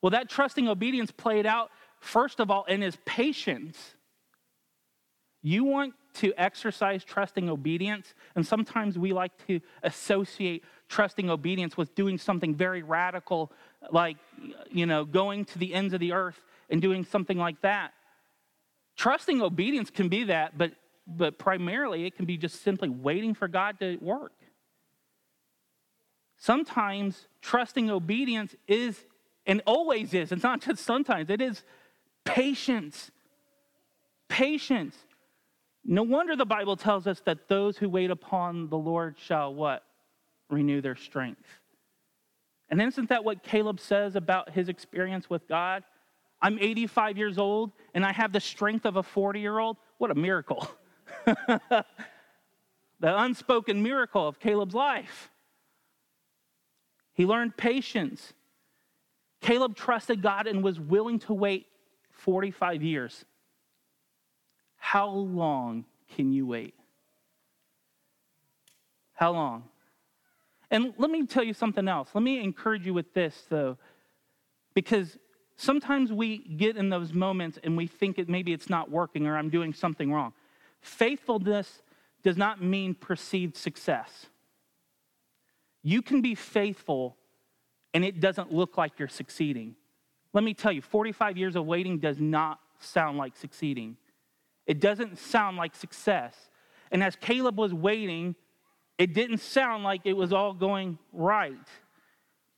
Well, 0.00 0.12
that 0.12 0.30
trusting 0.30 0.66
obedience 0.66 1.10
played 1.10 1.44
out, 1.44 1.72
first 2.00 2.40
of 2.40 2.50
all, 2.50 2.64
in 2.64 2.80
his 2.80 2.96
patience. 3.04 3.96
You 5.42 5.64
want 5.64 5.92
to 6.14 6.32
exercise 6.38 7.04
trusting 7.04 7.50
obedience, 7.50 8.14
and 8.34 8.46
sometimes 8.46 8.98
we 8.98 9.12
like 9.12 9.32
to 9.46 9.60
associate 9.82 10.64
trusting 10.88 11.28
obedience 11.28 11.76
with 11.76 11.94
doing 11.94 12.16
something 12.16 12.54
very 12.54 12.82
radical, 12.82 13.52
like, 13.90 14.16
you 14.70 14.86
know, 14.86 15.04
going 15.04 15.44
to 15.46 15.58
the 15.58 15.74
ends 15.74 15.94
of 15.94 16.00
the 16.00 16.12
earth 16.12 16.38
and 16.70 16.82
doing 16.82 17.04
something 17.04 17.38
like 17.38 17.60
that. 17.62 17.92
Trusting 18.96 19.40
obedience 19.40 19.90
can 19.90 20.08
be 20.08 20.24
that, 20.24 20.58
but, 20.58 20.72
but 21.06 21.38
primarily 21.38 22.04
it 22.04 22.16
can 22.16 22.26
be 22.26 22.36
just 22.36 22.62
simply 22.62 22.88
waiting 22.88 23.34
for 23.34 23.48
God 23.48 23.78
to 23.80 23.96
work. 24.00 24.32
Sometimes 26.36 27.26
trusting 27.40 27.90
obedience 27.90 28.54
is, 28.66 29.04
and 29.46 29.62
always 29.66 30.14
is, 30.14 30.32
it's 30.32 30.42
not 30.42 30.60
just 30.60 30.84
sometimes, 30.84 31.30
it 31.30 31.40
is 31.40 31.62
patience. 32.24 33.10
Patience. 34.28 34.96
No 35.84 36.02
wonder 36.02 36.36
the 36.36 36.44
Bible 36.44 36.76
tells 36.76 37.06
us 37.06 37.20
that 37.24 37.48
those 37.48 37.78
who 37.78 37.88
wait 37.88 38.10
upon 38.10 38.68
the 38.68 38.76
Lord 38.76 39.16
shall 39.18 39.54
what? 39.54 39.84
Renew 40.50 40.80
their 40.80 40.96
strength. 40.96 41.57
And 42.70 42.82
isn't 42.82 43.08
that 43.08 43.24
what 43.24 43.42
Caleb 43.42 43.80
says 43.80 44.14
about 44.16 44.50
his 44.50 44.68
experience 44.68 45.30
with 45.30 45.48
God? 45.48 45.84
I'm 46.40 46.58
85 46.58 47.16
years 47.16 47.38
old 47.38 47.72
and 47.94 48.04
I 48.04 48.12
have 48.12 48.32
the 48.32 48.40
strength 48.40 48.84
of 48.84 48.96
a 48.96 49.02
40 49.02 49.40
year 49.40 49.58
old. 49.58 49.76
What 49.98 50.10
a 50.10 50.14
miracle. 50.14 50.68
the 51.26 51.84
unspoken 53.00 53.82
miracle 53.82 54.28
of 54.28 54.38
Caleb's 54.38 54.74
life. 54.74 55.30
He 57.14 57.26
learned 57.26 57.56
patience. 57.56 58.32
Caleb 59.40 59.74
trusted 59.74 60.22
God 60.22 60.46
and 60.46 60.62
was 60.62 60.78
willing 60.78 61.18
to 61.20 61.34
wait 61.34 61.66
45 62.10 62.82
years. 62.82 63.24
How 64.76 65.08
long 65.08 65.84
can 66.14 66.32
you 66.32 66.46
wait? 66.46 66.74
How 69.14 69.32
long? 69.32 69.64
And 70.70 70.92
let 70.98 71.10
me 71.10 71.26
tell 71.26 71.42
you 71.42 71.54
something 71.54 71.88
else. 71.88 72.10
Let 72.14 72.22
me 72.22 72.42
encourage 72.42 72.84
you 72.84 72.94
with 72.94 73.14
this, 73.14 73.44
though, 73.48 73.78
because 74.74 75.18
sometimes 75.56 76.12
we 76.12 76.38
get 76.38 76.76
in 76.76 76.88
those 76.90 77.12
moments 77.12 77.58
and 77.62 77.76
we 77.76 77.86
think 77.86 78.18
it, 78.18 78.28
maybe 78.28 78.52
it's 78.52 78.68
not 78.68 78.90
working 78.90 79.26
or 79.26 79.36
I'm 79.36 79.50
doing 79.50 79.72
something 79.72 80.12
wrong. 80.12 80.32
Faithfulness 80.80 81.82
does 82.22 82.36
not 82.36 82.62
mean 82.62 82.94
perceived 82.94 83.56
success. 83.56 84.26
You 85.82 86.02
can 86.02 86.20
be 86.20 86.34
faithful 86.34 87.16
and 87.94 88.04
it 88.04 88.20
doesn't 88.20 88.52
look 88.52 88.76
like 88.76 88.98
you're 88.98 89.08
succeeding. 89.08 89.74
Let 90.32 90.44
me 90.44 90.52
tell 90.52 90.72
you, 90.72 90.82
45 90.82 91.36
years 91.38 91.56
of 91.56 91.64
waiting 91.64 91.98
does 91.98 92.20
not 92.20 92.60
sound 92.80 93.16
like 93.16 93.36
succeeding. 93.36 93.96
It 94.66 94.80
doesn't 94.80 95.18
sound 95.18 95.56
like 95.56 95.74
success. 95.74 96.34
And 96.90 97.02
as 97.02 97.16
Caleb 97.16 97.58
was 97.58 97.72
waiting, 97.72 98.34
it 98.98 99.14
didn't 99.14 99.38
sound 99.38 99.84
like 99.84 100.02
it 100.04 100.12
was 100.12 100.32
all 100.32 100.52
going 100.52 100.98
right. 101.12 101.54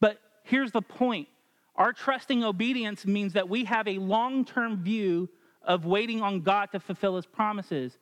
But 0.01 0.19
here's 0.43 0.73
the 0.73 0.83
point 0.83 1.29
our 1.77 1.93
trusting 1.93 2.43
obedience 2.43 3.07
means 3.07 3.35
that 3.35 3.49
we 3.49 3.65
have 3.65 3.87
a 3.87 3.99
long 3.99 4.45
term 4.45 4.83
view 4.83 5.29
of 5.63 5.85
waiting 5.85 6.23
on 6.23 6.41
God 6.41 6.73
to 6.73 6.81
fulfill 6.81 7.17
his 7.17 7.27
promises. 7.27 7.97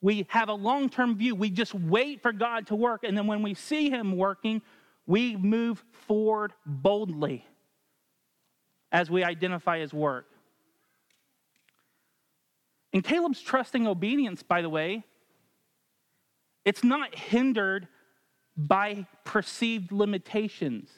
We 0.00 0.26
have 0.28 0.48
a 0.48 0.54
long 0.54 0.88
term 0.88 1.16
view. 1.16 1.34
We 1.34 1.50
just 1.50 1.74
wait 1.74 2.22
for 2.22 2.32
God 2.32 2.66
to 2.68 2.76
work. 2.76 3.04
And 3.04 3.16
then 3.16 3.26
when 3.26 3.42
we 3.42 3.54
see 3.54 3.90
him 3.90 4.16
working, 4.16 4.62
we 5.06 5.36
move 5.36 5.82
forward 6.06 6.52
boldly 6.66 7.44
as 8.90 9.10
we 9.10 9.24
identify 9.24 9.78
his 9.78 9.92
work. 9.92 10.26
And 12.92 13.02
Caleb's 13.02 13.40
trusting 13.40 13.86
obedience, 13.86 14.42
by 14.42 14.60
the 14.60 14.68
way, 14.68 15.04
it's 16.64 16.84
not 16.84 17.14
hindered 17.14 17.88
by 18.56 19.06
perceived 19.24 19.92
limitations. 19.92 20.90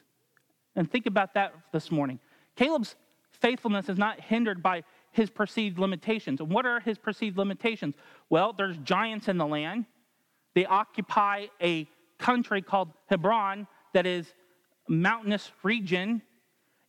And 0.77 0.91
think 0.91 1.07
about 1.07 1.35
that 1.35 1.55
this 1.73 1.91
morning. 1.91 2.19
Caleb's 2.57 2.97
faithfulness 3.33 3.89
is 3.89 3.99
not 3.99 4.21
hindered 4.21 4.63
by 4.63 4.83
his 5.13 5.31
perceived 5.31 5.79
limitations. 5.79 6.41
And 6.41 6.51
what 6.51 6.67
are 6.67 6.81
his 6.81 6.99
perceived 6.99 7.39
limitations? 7.39 7.95
Well, 8.29 8.53
there's 8.53 8.77
giants 8.79 9.29
in 9.29 9.39
the 9.39 9.47
land. 9.47 9.87
They 10.55 10.67
occupy 10.67 11.47
a 11.63 11.89
country 12.19 12.63
called 12.63 12.91
Hebron 13.07 13.67
that 13.93 14.07
is 14.07 14.33
mountainous 14.89 15.51
region. 15.63 16.23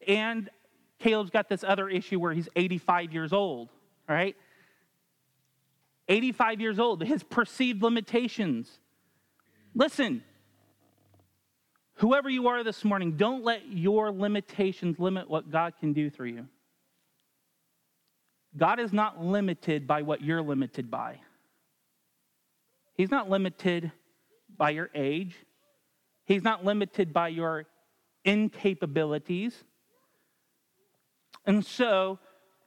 And 0.08 0.50
Caleb's 1.00 1.30
got 1.30 1.50
this 1.50 1.64
other 1.64 1.90
issue 1.90 2.20
where 2.20 2.34
he's 2.34 2.50
85 2.56 3.14
years 3.14 3.34
old, 3.34 3.70
right? 4.08 4.36
85 6.08 6.62
years 6.62 6.80
old, 6.80 7.04
his 7.04 7.24
perceived 7.24 7.82
limitations. 7.82 8.70
Listen, 9.74 10.24
whoever 11.96 12.30
you 12.30 12.48
are 12.48 12.64
this 12.64 12.84
morning, 12.84 13.18
don't 13.18 13.44
let 13.44 13.72
your 13.72 14.12
limitations 14.12 15.00
limit 15.00 15.30
what 15.30 15.52
God 15.52 15.74
can 15.80 15.94
do 15.94 16.10
through 16.10 16.30
you. 16.30 16.48
God 18.58 18.80
is 18.80 18.94
not 18.94 19.24
limited 19.24 19.86
by 19.88 20.04
what 20.04 20.22
you're 20.22 20.42
limited 20.42 20.90
by. 20.90 21.20
He's 22.94 23.12
not 23.12 23.30
limited 23.30 23.92
by 24.56 24.70
your 24.70 24.90
age. 24.96 25.36
He's 26.24 26.44
not 26.44 26.64
limited 26.64 27.12
by 27.12 27.28
your 27.30 27.66
incapabilities. 28.26 29.54
And 31.46 31.66
so, 31.66 32.20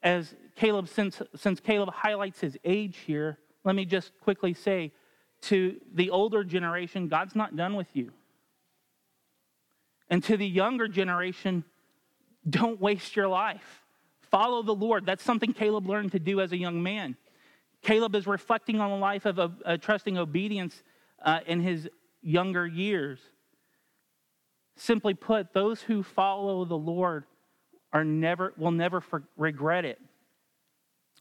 as 0.03 0.35
Caleb, 0.59 0.89
since, 0.89 1.23
since 1.37 1.61
Caleb 1.61 1.91
highlights 1.95 2.41
his 2.41 2.59
age 2.65 2.97
here, 3.07 3.39
let 3.63 3.77
me 3.77 3.85
just 3.85 4.11
quickly 4.21 4.53
say 4.55 4.93
to 5.43 5.81
the 5.95 6.11
older 6.11 6.43
generation, 6.43 7.07
God's 7.07 7.37
not 7.37 7.55
done 7.55 7.77
with 7.77 7.87
you. 7.93 8.11
And 10.11 10.23
to 10.25 10.37
the 10.37 10.47
younger 10.47 10.89
generation, 10.89 11.63
don't 12.49 12.81
waste 12.81 13.15
your 13.15 13.29
life. 13.29 13.85
Follow 14.33 14.65
the 14.65 14.75
Lord. 14.75 15.07
That's 15.07 15.23
something 15.23 15.53
Caleb 15.53 15.87
learned 15.87 16.11
to 16.13 16.19
do 16.19 16.41
as 16.41 16.51
a 16.51 16.57
young 16.57 16.83
man. 16.83 17.17
Caleb 17.83 18.17
is 18.17 18.27
reflecting 18.27 18.81
on 18.81 18.91
the 18.91 18.97
life 18.97 19.27
of 19.27 19.39
a, 19.39 19.53
a 19.65 19.79
trusting 19.79 20.19
obedience 20.19 20.83
uh, 21.23 21.39
in 21.47 21.61
his 21.61 21.89
younger 22.21 22.67
years. 22.67 23.21
Simply 24.77 25.15
put, 25.15 25.53
those 25.53 25.83
who 25.83 26.03
follow 26.03 26.65
the 26.65 26.75
Lord 26.77 27.27
are 27.93 28.05
never 28.05 28.55
will 28.57 28.73
never 28.73 29.01
for, 29.01 29.23
regret 29.37 29.85
it. 29.85 30.01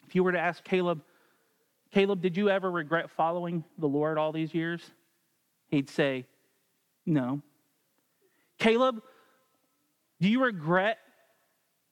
If 0.07 0.15
you 0.15 0.23
were 0.23 0.31
to 0.31 0.39
ask 0.39 0.63
Caleb, 0.63 1.01
Caleb, 1.91 2.21
did 2.21 2.37
you 2.37 2.49
ever 2.49 2.69
regret 2.69 3.09
following 3.11 3.63
the 3.77 3.87
Lord 3.87 4.17
all 4.17 4.31
these 4.31 4.53
years? 4.53 4.81
He'd 5.69 5.89
say, 5.89 6.25
No. 7.05 7.41
Caleb, 8.57 9.01
do 10.19 10.27
you 10.27 10.43
regret 10.43 10.97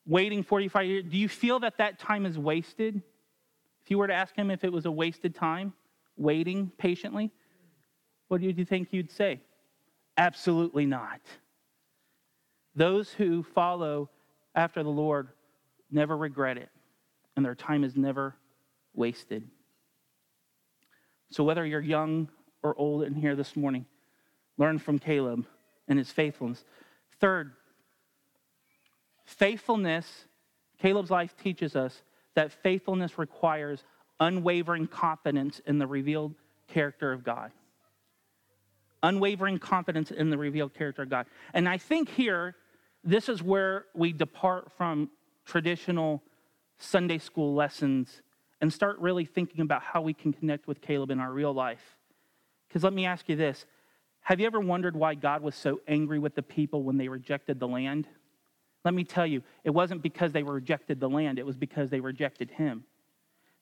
waiting 0.08 0.44
45 0.44 0.86
years? 0.86 1.04
Do 1.10 1.18
you 1.18 1.30
feel 1.30 1.60
that 1.60 1.78
that 1.78 2.00
time 2.00 2.26
is 2.26 2.40
wasted? 2.40 3.02
If 3.84 3.92
you 3.92 3.98
were 3.98 4.08
to 4.08 4.14
ask 4.14 4.36
him 4.36 4.50
if 4.50 4.64
it 4.64 4.74
was 4.74 4.86
a 4.86 4.92
wasted 4.92 5.36
time, 5.36 5.74
waiting 6.18 6.72
patiently, 6.78 7.32
what 8.30 8.42
do 8.42 8.48
you 8.48 8.66
think 8.66 8.90
you'd 8.92 9.12
say? 9.12 9.42
Absolutely 10.18 10.86
not. 10.86 11.22
Those 12.76 13.12
who 13.12 13.44
follow 13.44 14.10
after 14.56 14.82
the 14.82 14.90
Lord 14.90 15.30
never 15.92 16.18
regret 16.18 16.58
it, 16.58 16.70
and 17.36 17.46
their 17.46 17.56
time 17.56 17.84
is 17.84 17.96
never 17.96 18.36
wasted. 18.94 19.48
So, 21.30 21.44
whether 21.44 21.66
you're 21.66 21.82
young 21.82 22.30
or 22.64 22.78
old 22.78 23.04
in 23.04 23.16
here 23.16 23.36
this 23.36 23.56
morning, 23.56 23.86
learn 24.58 24.80
from 24.80 25.00
Caleb 25.00 25.46
and 25.88 26.00
his 26.00 26.12
faithfulness. 26.12 26.64
Third, 27.20 27.54
faithfulness, 29.26 30.26
Caleb's 30.80 31.12
life 31.12 31.36
teaches 31.42 31.76
us 31.76 32.02
that 32.36 32.52
faithfulness 32.52 33.18
requires 33.18 33.84
unwavering 34.20 34.88
confidence 34.88 35.62
in 35.66 35.78
the 35.78 35.88
revealed 35.88 36.34
character 36.68 37.12
of 37.12 37.24
God. 37.24 37.52
Unwavering 39.04 39.60
confidence 39.60 40.12
in 40.12 40.30
the 40.30 40.38
revealed 40.38 40.74
character 40.74 41.04
of 41.04 41.10
God. 41.10 41.28
And 41.54 41.68
I 41.70 41.78
think 41.78 42.10
here, 42.10 42.56
this 43.04 43.30
is 43.30 43.44
where 43.44 43.86
we 43.94 44.14
depart 44.14 44.72
from 44.78 45.10
traditional 45.46 46.24
Sunday 46.78 47.18
school 47.18 47.54
lessons 47.54 48.22
and 48.62 48.72
start 48.72 49.00
really 49.00 49.26
thinking 49.26 49.62
about 49.62 49.84
how 49.84 50.02
we 50.02 50.14
can 50.14 50.34
connect 50.34 50.68
with 50.68 50.82
Caleb 50.82 51.12
in 51.12 51.20
our 51.20 51.32
real 51.32 51.54
life. 51.54 51.98
Because 52.68 52.84
let 52.84 52.94
me 52.94 53.06
ask 53.06 53.28
you 53.30 53.36
this 53.36 53.66
Have 54.22 54.40
you 54.40 54.46
ever 54.46 54.60
wondered 54.60 54.96
why 54.96 55.16
God 55.16 55.42
was 55.42 55.56
so 55.56 55.82
angry 55.88 56.20
with 56.20 56.36
the 56.36 56.44
people 56.44 56.84
when 56.84 56.98
they 56.98 57.08
rejected 57.08 57.60
the 57.60 57.68
land? 57.68 58.08
Let 58.84 58.94
me 58.94 59.04
tell 59.04 59.26
you, 59.26 59.42
it 59.64 59.72
wasn't 59.72 60.04
because 60.04 60.32
they 60.32 60.44
rejected 60.44 61.00
the 61.00 61.10
land, 61.10 61.40
it 61.40 61.46
was 61.46 61.58
because 61.58 61.90
they 61.90 62.00
rejected 62.00 62.52
him. 62.52 62.86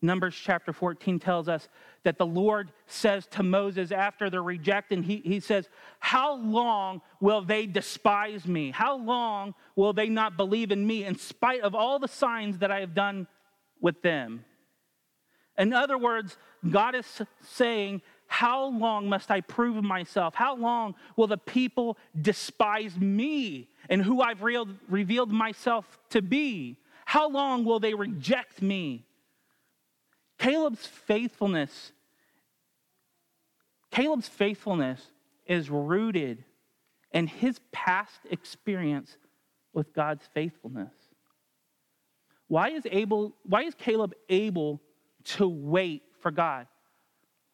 Numbers 0.03 0.35
chapter 0.35 0.73
14 0.73 1.17
tells 1.17 1.47
us 1.47 1.69
that 2.03 2.17
the 2.17 2.25
Lord 2.25 2.73
says 2.87 3.25
to 3.27 3.41
Moses 3.41 3.91
after 3.93 4.29
they're 4.29 4.43
rejected, 4.43 5.05
he, 5.05 5.21
he 5.23 5.39
says, 5.39 5.69
How 5.99 6.35
long 6.35 7.01
will 7.21 7.41
they 7.41 7.65
despise 7.65 8.45
me? 8.45 8.71
How 8.71 8.97
long 8.97 9.55
will 9.77 9.93
they 9.93 10.09
not 10.09 10.35
believe 10.35 10.73
in 10.73 10.85
me 10.85 11.05
in 11.05 11.17
spite 11.17 11.61
of 11.61 11.73
all 11.73 11.99
the 11.99 12.09
signs 12.09 12.57
that 12.57 12.69
I 12.69 12.81
have 12.81 12.93
done 12.93 13.27
with 13.79 14.01
them? 14.01 14.43
In 15.57 15.71
other 15.71 15.97
words, 15.97 16.37
God 16.69 16.95
is 16.95 17.21
saying, 17.41 18.01
How 18.27 18.65
long 18.65 19.07
must 19.07 19.31
I 19.31 19.39
prove 19.39 19.81
myself? 19.81 20.35
How 20.35 20.57
long 20.57 20.95
will 21.15 21.27
the 21.27 21.37
people 21.37 21.97
despise 22.21 22.97
me 22.97 23.69
and 23.89 24.01
who 24.01 24.21
I've 24.21 24.41
revealed 24.41 25.31
myself 25.31 25.97
to 26.09 26.21
be? 26.21 26.77
How 27.05 27.29
long 27.29 27.63
will 27.63 27.79
they 27.79 27.93
reject 27.93 28.61
me? 28.61 29.05
Caleb's 30.43 30.85
faithfulness, 30.85 31.93
Caleb's 33.91 34.27
faithfulness 34.27 35.01
is 35.45 35.69
rooted 35.69 36.43
in 37.13 37.27
his 37.27 37.61
past 37.71 38.19
experience 38.29 39.15
with 39.71 39.93
God's 39.93 40.25
faithfulness. 40.33 40.91
Why 42.49 42.71
is, 42.71 42.85
able, 42.91 43.33
why 43.43 43.61
is 43.61 43.73
Caleb 43.73 44.15
able 44.27 44.81
to 45.23 45.47
wait 45.47 46.03
for 46.19 46.29
God? 46.29 46.67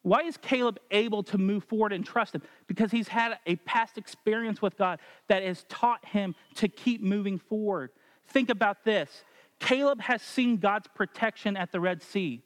Why 0.02 0.22
is 0.22 0.36
Caleb 0.36 0.80
able 0.90 1.22
to 1.24 1.38
move 1.38 1.62
forward 1.62 1.92
and 1.92 2.04
trust 2.04 2.34
him? 2.34 2.42
Because 2.66 2.90
he's 2.90 3.06
had 3.06 3.38
a 3.46 3.54
past 3.54 3.98
experience 3.98 4.60
with 4.60 4.76
God 4.76 4.98
that 5.28 5.44
has 5.44 5.64
taught 5.68 6.04
him 6.04 6.34
to 6.56 6.66
keep 6.66 7.00
moving 7.00 7.38
forward. 7.38 7.90
Think 8.26 8.50
about 8.50 8.84
this 8.84 9.22
Caleb 9.60 10.00
has 10.00 10.22
seen 10.22 10.56
God's 10.56 10.88
protection 10.92 11.56
at 11.56 11.70
the 11.70 11.78
Red 11.78 12.02
Sea. 12.02 12.42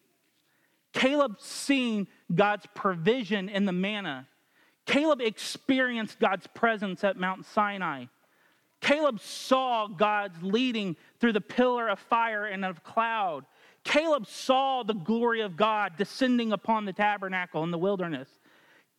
Caleb 0.95 1.41
seen 1.41 2.07
God's 2.35 2.67
provision 2.75 3.49
in 3.49 3.67
the 3.67 3.73
manna. 3.73 4.29
Caleb 4.87 5.21
experienced 5.21 6.21
God's 6.21 6.47
presence 6.47 7.05
at 7.05 7.19
Mount 7.19 7.45
Sinai. 7.45 8.07
Caleb 8.81 9.19
saw 9.21 9.89
God's 9.89 10.43
leading 10.43 10.97
through 11.19 11.33
the 11.33 11.41
pillar 11.41 11.89
of 11.89 11.99
fire 11.99 12.47
and 12.47 12.65
of 12.65 12.85
cloud. 12.85 13.45
Caleb 13.83 14.27
saw 14.27 14.83
the 14.83 14.95
glory 14.95 15.41
of 15.41 15.57
God 15.57 15.95
descending 15.97 16.53
upon 16.53 16.85
the 16.85 16.93
tabernacle 16.93 17.65
in 17.65 17.71
the 17.71 17.79
wilderness. 17.79 18.29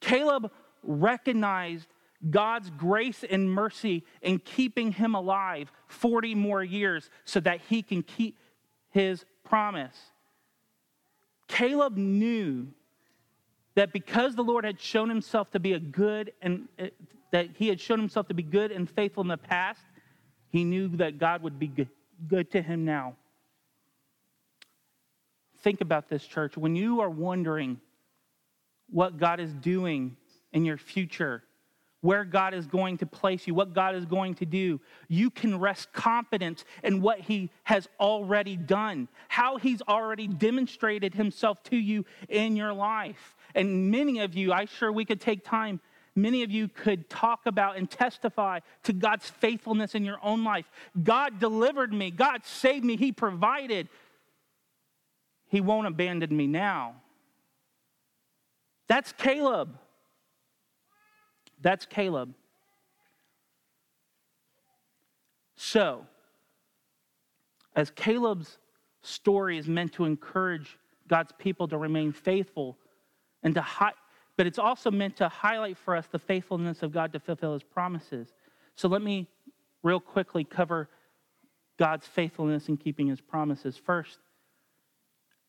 Caleb 0.01 0.51
recognized 0.83 1.87
God's 2.29 2.69
grace 2.71 3.23
and 3.29 3.49
mercy 3.49 4.03
in 4.21 4.39
keeping 4.39 4.91
him 4.91 5.15
alive 5.15 5.71
40 5.87 6.35
more 6.35 6.63
years 6.63 7.09
so 7.23 7.39
that 7.41 7.61
he 7.69 7.81
can 7.81 8.03
keep 8.03 8.39
his 8.89 9.25
promise. 9.43 9.95
Caleb 11.47 11.97
knew 11.97 12.67
that 13.75 13.91
because 13.91 14.35
the 14.35 14.43
Lord 14.43 14.65
had 14.65 14.79
shown 14.79 15.09
himself 15.09 15.51
to 15.51 15.59
be 15.59 15.73
a 15.73 15.79
good 15.79 16.33
and 16.41 16.67
uh, 16.79 16.87
that 17.31 17.49
he 17.55 17.67
had 17.67 17.81
shown 17.81 17.99
himself 17.99 18.27
to 18.29 18.33
be 18.33 18.43
good 18.43 18.71
and 18.71 18.89
faithful 18.89 19.21
in 19.21 19.27
the 19.27 19.37
past, 19.37 19.81
he 20.47 20.63
knew 20.63 20.87
that 20.97 21.17
God 21.17 21.43
would 21.43 21.59
be 21.59 21.67
good, 21.67 21.89
good 22.27 22.51
to 22.51 22.61
him 22.61 22.85
now 22.85 23.15
think 25.65 25.81
about 25.81 26.07
this, 26.07 26.23
church. 26.27 26.55
When 26.55 26.75
you 26.75 27.01
are 27.01 27.09
wondering 27.09 27.81
what 28.91 29.17
God 29.17 29.39
is 29.39 29.51
doing 29.51 30.15
in 30.53 30.63
your 30.63 30.77
future, 30.77 31.41
where 32.05 32.23
God 32.23 32.53
is 32.53 32.67
going 32.67 32.99
to 32.99 33.05
place 33.07 33.47
you, 33.47 33.55
what 33.55 33.73
God 33.73 33.95
is 33.95 34.05
going 34.05 34.35
to 34.35 34.45
do, 34.45 34.79
you 35.07 35.31
can 35.31 35.59
rest 35.59 35.91
confident 35.91 36.63
in 36.83 37.01
what 37.01 37.19
He 37.19 37.49
has 37.63 37.89
already 37.99 38.55
done, 38.55 39.07
how 39.27 39.57
He's 39.57 39.81
already 39.81 40.27
demonstrated 40.27 41.15
Himself 41.15 41.63
to 41.63 41.75
you 41.75 42.05
in 42.29 42.55
your 42.55 42.73
life. 42.73 43.35
And 43.55 43.89
many 43.89 44.19
of 44.19 44.35
you, 44.35 44.53
I 44.53 44.65
sure 44.65 44.91
we 44.91 45.03
could 45.03 45.19
take 45.19 45.43
time. 45.43 45.79
Many 46.15 46.43
of 46.43 46.51
you 46.51 46.67
could 46.67 47.09
talk 47.09 47.47
about 47.47 47.75
and 47.75 47.89
testify 47.89 48.59
to 48.83 48.93
God's 48.93 49.27
faithfulness 49.27 49.95
in 49.95 50.05
your 50.05 50.19
own 50.21 50.43
life. 50.43 50.69
God 51.03 51.39
delivered 51.39 51.91
me. 51.91 52.11
God 52.11 52.45
saved 52.45 52.85
me. 52.85 52.97
He 52.97 53.11
provided. 53.11 53.89
He 55.47 55.59
won't 55.59 55.87
abandon 55.87 56.37
me 56.37 56.45
now. 56.45 56.97
That's 58.87 59.11
Caleb. 59.11 59.79
That's 61.61 61.85
Caleb. 61.85 62.33
So, 65.55 66.05
as 67.75 67.91
Caleb's 67.91 68.57
story 69.01 69.57
is 69.57 69.67
meant 69.67 69.93
to 69.93 70.05
encourage 70.05 70.77
God's 71.07 71.31
people 71.37 71.67
to 71.67 71.77
remain 71.77 72.11
faithful 72.11 72.77
and 73.43 73.53
to 73.55 73.61
hi- 73.61 73.93
but 74.37 74.47
it's 74.47 74.59
also 74.59 74.91
meant 74.91 75.15
to 75.17 75.29
highlight 75.29 75.77
for 75.77 75.95
us 75.95 76.07
the 76.07 76.19
faithfulness 76.19 76.83
of 76.83 76.91
God 76.91 77.13
to 77.13 77.19
fulfill 77.19 77.53
his 77.53 77.63
promises. 77.63 78.33
So 78.75 78.87
let 78.87 79.01
me 79.01 79.27
real 79.83 79.99
quickly 79.99 80.43
cover 80.43 80.89
God's 81.77 82.05
faithfulness 82.07 82.67
in 82.67 82.77
keeping 82.77 83.07
his 83.07 83.21
promises. 83.21 83.77
First, 83.77 84.19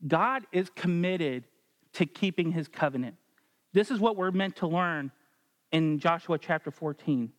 God 0.06 0.46
is 0.52 0.70
committed 0.70 1.44
to 1.94 2.06
keeping 2.06 2.52
his 2.52 2.68
covenant. 2.68 3.16
This 3.72 3.90
is 3.90 3.98
what 3.98 4.16
we're 4.16 4.30
meant 4.30 4.56
to 4.56 4.66
learn 4.66 5.10
in 5.72 5.98
Joshua 5.98 6.38
chapter 6.38 6.70
14. 6.70 7.32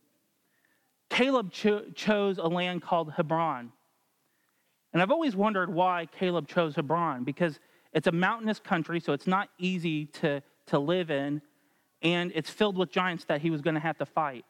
Caleb 1.09 1.51
cho- 1.51 1.85
chose 1.95 2.37
a 2.37 2.47
land 2.47 2.81
called 2.81 3.11
Hebron. 3.13 3.71
And 4.93 5.01
I've 5.01 5.11
always 5.11 5.35
wondered 5.35 5.73
why 5.73 6.07
Caleb 6.17 6.47
chose 6.47 6.75
Hebron 6.75 7.23
because 7.23 7.59
it's 7.93 8.07
a 8.07 8.11
mountainous 8.11 8.59
country, 8.59 8.99
so 8.99 9.13
it's 9.13 9.27
not 9.27 9.49
easy 9.57 10.05
to, 10.05 10.41
to 10.67 10.79
live 10.79 11.09
in, 11.09 11.41
and 12.01 12.31
it's 12.35 12.49
filled 12.49 12.77
with 12.77 12.91
giants 12.91 13.25
that 13.25 13.41
he 13.41 13.49
was 13.49 13.61
going 13.61 13.73
to 13.75 13.79
have 13.79 13.97
to 13.97 14.05
fight. 14.05 14.45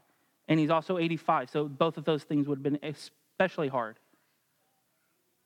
And 0.47 0.59
he's 0.59 0.69
also 0.69 0.97
85, 0.97 1.49
so 1.49 1.67
both 1.67 1.97
of 1.97 2.05
those 2.05 2.23
things 2.23 2.47
would 2.47 2.59
have 2.59 2.63
been 2.63 2.79
especially 2.83 3.67
hard. 3.67 3.99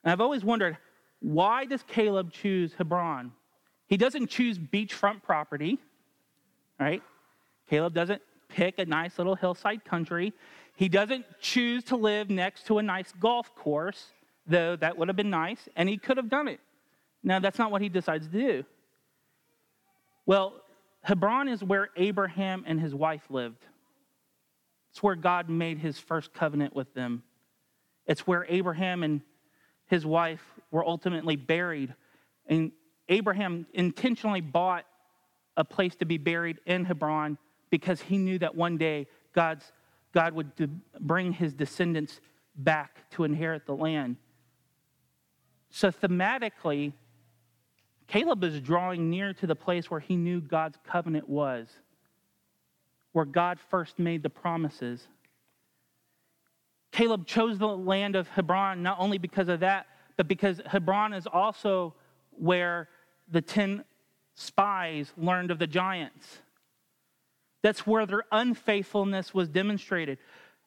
And 0.04 0.12
I've 0.12 0.22
always 0.22 0.44
wondered 0.44 0.78
why 1.20 1.66
does 1.66 1.84
Caleb 1.84 2.32
choose 2.32 2.74
Hebron? 2.74 3.32
He 3.88 3.98
doesn't 3.98 4.28
choose 4.28 4.58
beachfront 4.58 5.22
property, 5.22 5.78
right? 6.80 7.04
Caleb 7.72 7.94
doesn't 7.94 8.22
pick 8.50 8.80
a 8.80 8.86
nice 8.86 9.18
little 9.18 9.34
hillside 9.34 9.86
country. 9.86 10.34
He 10.76 10.90
doesn't 10.90 11.24
choose 11.40 11.86
to 11.86 11.96
live 11.96 12.30
next 12.30 12.68
to 12.68 12.80
a 12.80 12.84
nice 12.84 13.14
golf 13.18 13.56
course, 13.56 14.08
though 14.46 14.76
that 14.76 14.98
would 14.98 15.08
have 15.08 15.16
been 15.16 15.30
nice, 15.30 15.70
and 15.78 15.88
he 15.88 15.96
could 15.96 16.18
have 16.18 16.28
done 16.28 16.50
it. 16.50 16.60
Now, 17.24 17.40
that's 17.40 17.58
not 17.58 17.72
what 17.72 17.82
he 17.82 17.88
decides 17.88 18.28
to 18.28 18.34
do. 18.34 18.66
Well, 20.26 20.56
Hebron 21.02 21.48
is 21.48 21.64
where 21.64 21.92
Abraham 21.96 22.66
and 22.68 22.78
his 22.78 22.94
wife 22.94 23.24
lived. 23.30 23.64
It's 24.90 25.02
where 25.02 25.16
God 25.16 25.48
made 25.48 25.78
his 25.78 25.98
first 25.98 26.34
covenant 26.34 26.76
with 26.76 26.94
them. 26.94 27.24
It's 28.06 28.28
where 28.28 28.46
Abraham 28.50 29.02
and 29.02 29.22
his 29.88 30.06
wife 30.06 30.44
were 30.72 30.86
ultimately 30.86 31.38
buried. 31.38 31.96
And 32.48 32.74
Abraham 33.08 33.66
intentionally 33.74 34.42
bought 34.42 34.84
a 35.56 35.64
place 35.64 35.96
to 35.96 36.06
be 36.06 36.18
buried 36.18 36.58
in 36.66 36.84
Hebron 36.84 37.38
because 37.72 38.02
he 38.02 38.18
knew 38.20 38.38
that 38.38 38.54
one 38.54 38.78
day 38.78 39.08
God's, 39.34 39.72
God 40.14 40.34
would 40.34 40.52
bring 41.00 41.34
his 41.34 41.54
descendants 41.54 42.22
back 42.56 43.10
to 43.12 43.24
inherit 43.24 43.66
the 43.66 43.76
land. 43.76 44.18
So, 45.72 45.90
thematically, 45.90 46.94
Caleb 48.08 48.44
is 48.44 48.60
drawing 48.60 49.10
near 49.10 49.34
to 49.34 49.48
the 49.48 49.56
place 49.56 49.90
where 49.90 50.02
he 50.02 50.18
knew 50.18 50.42
God's 50.42 50.78
covenant 50.86 51.30
was, 51.30 51.70
where 53.14 53.26
God 53.26 53.58
first 53.70 53.98
made 53.98 54.22
the 54.22 54.30
promises. 54.30 55.08
Caleb 56.92 57.26
chose 57.26 57.58
the 57.58 57.68
land 57.68 58.18
of 58.18 58.28
Hebron 58.28 58.84
not 58.84 59.00
only 59.00 59.18
because 59.18 59.48
of 59.48 59.62
that, 59.62 59.88
but 60.18 60.28
because 60.28 60.62
Hebron 60.66 61.14
is 61.14 61.26
also 61.26 61.96
where 62.32 62.90
the 63.30 63.42
10 63.42 63.86
spies 64.36 65.14
learned 65.16 65.52
of 65.52 65.58
the 65.58 65.68
giants. 65.68 66.42
That's 67.62 67.86
where 67.86 68.06
their 68.06 68.24
unfaithfulness 68.32 69.34
was 69.34 69.48
demonstrated. 69.48 70.18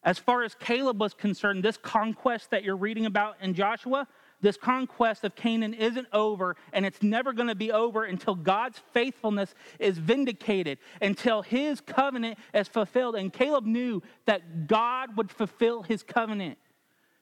As 0.02 0.18
far 0.18 0.42
as 0.42 0.54
Caleb 0.54 1.00
was 1.00 1.14
concerned, 1.14 1.62
this 1.62 1.76
conquest 1.76 2.50
that 2.50 2.62
you're 2.62 2.76
reading 2.76 3.06
about 3.06 3.36
in 3.40 3.54
Joshua, 3.54 4.06
this 4.40 4.58
conquest 4.58 5.24
of 5.24 5.34
Canaan 5.34 5.72
isn't 5.72 6.06
over, 6.12 6.56
and 6.74 6.84
it's 6.84 7.02
never 7.02 7.32
going 7.32 7.48
to 7.48 7.54
be 7.54 7.72
over 7.72 8.04
until 8.04 8.34
God's 8.34 8.78
faithfulness 8.92 9.54
is 9.78 9.96
vindicated, 9.96 10.78
until 11.00 11.40
his 11.40 11.80
covenant 11.80 12.38
is 12.52 12.68
fulfilled. 12.68 13.16
And 13.16 13.32
Caleb 13.32 13.64
knew 13.64 14.02
that 14.26 14.66
God 14.66 15.16
would 15.16 15.30
fulfill 15.30 15.82
his 15.82 16.02
covenant 16.02 16.58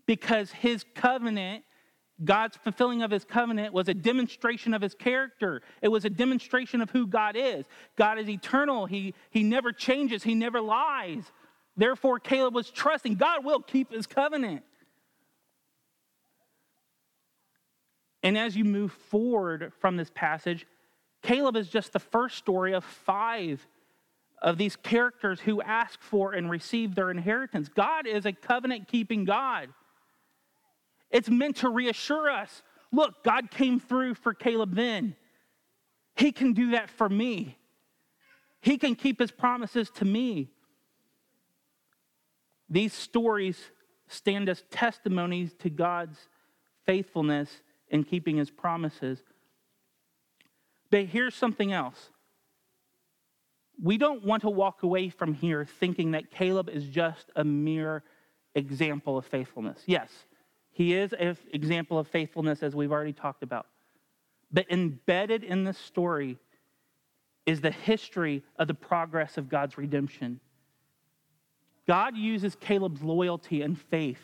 because 0.06 0.50
his 0.50 0.84
covenant 0.94 1.64
God's 2.24 2.56
fulfilling 2.56 3.02
of 3.02 3.10
his 3.10 3.24
covenant 3.24 3.72
was 3.72 3.88
a 3.88 3.94
demonstration 3.94 4.74
of 4.74 4.82
his 4.82 4.94
character. 4.94 5.62
It 5.80 5.88
was 5.88 6.04
a 6.04 6.10
demonstration 6.10 6.80
of 6.80 6.90
who 6.90 7.06
God 7.06 7.36
is. 7.36 7.64
God 7.96 8.18
is 8.18 8.28
eternal. 8.28 8.86
He, 8.86 9.14
he 9.30 9.42
never 9.42 9.72
changes, 9.72 10.22
he 10.22 10.34
never 10.34 10.60
lies. 10.60 11.24
Therefore, 11.76 12.18
Caleb 12.18 12.54
was 12.54 12.70
trusting 12.70 13.14
God 13.14 13.44
will 13.44 13.60
keep 13.60 13.92
his 13.92 14.06
covenant. 14.06 14.62
And 18.22 18.38
as 18.38 18.56
you 18.56 18.64
move 18.64 18.92
forward 18.92 19.72
from 19.80 19.96
this 19.96 20.10
passage, 20.14 20.66
Caleb 21.22 21.56
is 21.56 21.68
just 21.68 21.92
the 21.92 21.98
first 21.98 22.36
story 22.36 22.72
of 22.72 22.84
five 22.84 23.66
of 24.40 24.58
these 24.58 24.76
characters 24.76 25.40
who 25.40 25.62
ask 25.62 26.00
for 26.00 26.32
and 26.32 26.50
receive 26.50 26.94
their 26.94 27.10
inheritance. 27.10 27.68
God 27.68 28.06
is 28.06 28.26
a 28.26 28.32
covenant 28.32 28.88
keeping 28.88 29.24
God. 29.24 29.68
It's 31.12 31.28
meant 31.28 31.56
to 31.56 31.68
reassure 31.68 32.30
us 32.30 32.62
look, 32.92 33.24
God 33.24 33.50
came 33.50 33.80
through 33.80 34.14
for 34.14 34.34
Caleb 34.34 34.74
then. 34.74 35.16
He 36.14 36.30
can 36.30 36.52
do 36.52 36.72
that 36.72 36.90
for 36.90 37.08
me. 37.08 37.58
He 38.60 38.78
can 38.78 38.94
keep 38.94 39.18
his 39.18 39.32
promises 39.32 39.90
to 39.96 40.04
me. 40.04 40.50
These 42.68 42.92
stories 42.92 43.58
stand 44.08 44.48
as 44.48 44.62
testimonies 44.70 45.54
to 45.60 45.70
God's 45.70 46.18
faithfulness 46.86 47.50
in 47.88 48.04
keeping 48.04 48.36
his 48.36 48.50
promises. 48.50 49.22
But 50.90 51.06
here's 51.06 51.34
something 51.34 51.72
else. 51.72 52.10
We 53.82 53.98
don't 53.98 54.24
want 54.24 54.42
to 54.42 54.50
walk 54.50 54.82
away 54.82 55.08
from 55.08 55.34
here 55.34 55.64
thinking 55.64 56.12
that 56.12 56.30
Caleb 56.30 56.68
is 56.68 56.84
just 56.84 57.30
a 57.34 57.42
mere 57.42 58.04
example 58.54 59.18
of 59.18 59.26
faithfulness. 59.26 59.82
Yes, 59.86 60.10
he 60.72 60.94
is 60.94 61.12
an 61.12 61.36
example 61.52 61.98
of 61.98 62.08
faithfulness, 62.08 62.62
as 62.62 62.74
we've 62.74 62.92
already 62.92 63.12
talked 63.12 63.42
about. 63.42 63.66
But 64.50 64.70
embedded 64.70 65.44
in 65.44 65.64
this 65.64 65.78
story 65.78 66.38
is 67.46 67.60
the 67.60 67.70
history 67.70 68.42
of 68.56 68.68
the 68.68 68.74
progress 68.74 69.36
of 69.36 69.48
God's 69.48 69.76
redemption. 69.76 70.40
God 71.86 72.16
uses 72.16 72.54
Caleb's 72.54 73.02
loyalty 73.02 73.62
and 73.62 73.78
faith 73.78 74.20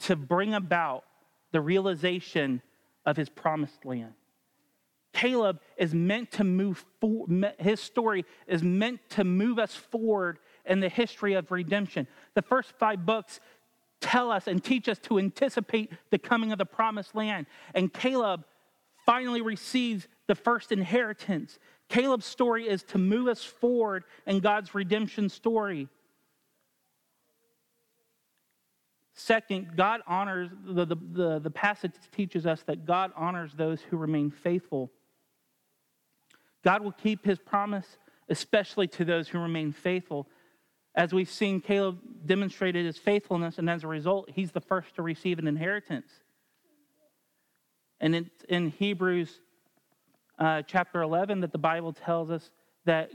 to 0.00 0.16
bring 0.16 0.54
about 0.54 1.04
the 1.52 1.60
realization 1.60 2.62
of 3.06 3.16
his 3.16 3.28
promised 3.28 3.84
land. 3.84 4.12
Caleb 5.12 5.60
is 5.76 5.94
meant 5.94 6.30
to 6.32 6.44
move 6.44 6.84
forward, 7.00 7.54
his 7.58 7.80
story 7.80 8.24
is 8.46 8.62
meant 8.62 9.00
to 9.10 9.24
move 9.24 9.58
us 9.58 9.74
forward 9.74 10.38
in 10.66 10.80
the 10.80 10.88
history 10.88 11.32
of 11.32 11.50
redemption. 11.50 12.06
The 12.34 12.42
first 12.42 12.72
five 12.78 13.06
books 13.06 13.40
tell 14.00 14.30
us 14.30 14.46
and 14.46 14.62
teach 14.62 14.88
us 14.88 14.98
to 15.00 15.18
anticipate 15.18 15.92
the 16.10 16.18
coming 16.18 16.52
of 16.52 16.58
the 16.58 16.66
promised 16.66 17.14
land. 17.14 17.46
And 17.74 17.92
Caleb 17.92 18.44
finally 19.06 19.40
receives 19.40 20.06
the 20.26 20.34
first 20.34 20.70
inheritance. 20.72 21.58
Caleb's 21.88 22.26
story 22.26 22.68
is 22.68 22.82
to 22.84 22.98
move 22.98 23.28
us 23.28 23.42
forward 23.42 24.04
in 24.26 24.40
God's 24.40 24.74
redemption 24.74 25.28
story. 25.28 25.88
Second, 29.14 29.76
God 29.76 30.00
honors, 30.06 30.50
the, 30.64 30.84
the, 30.84 30.96
the, 30.96 31.38
the, 31.40 31.50
passage 31.50 31.92
teaches 32.14 32.46
us 32.46 32.62
that 32.64 32.86
God 32.86 33.10
honors 33.16 33.52
those 33.52 33.80
who 33.80 33.96
remain 33.96 34.30
faithful. 34.30 34.92
God 36.62 36.84
will 36.84 36.92
keep 36.92 37.24
his 37.24 37.38
promise, 37.38 37.98
especially 38.28 38.86
to 38.88 39.04
those 39.04 39.26
who 39.26 39.40
remain 39.40 39.72
faithful. 39.72 40.28
As 40.98 41.12
we've 41.12 41.30
seen, 41.30 41.60
Caleb 41.60 42.00
demonstrated 42.26 42.84
his 42.84 42.98
faithfulness, 42.98 43.58
and 43.58 43.70
as 43.70 43.84
a 43.84 43.86
result, 43.86 44.28
he's 44.34 44.50
the 44.50 44.60
first 44.60 44.96
to 44.96 45.02
receive 45.02 45.38
an 45.38 45.46
inheritance. 45.46 46.10
And 48.00 48.16
it's 48.16 48.42
in 48.48 48.70
Hebrews 48.70 49.38
uh, 50.40 50.62
chapter 50.66 51.00
11 51.02 51.40
that 51.42 51.52
the 51.52 51.58
Bible 51.58 51.92
tells 51.92 52.32
us 52.32 52.50
that 52.84 53.12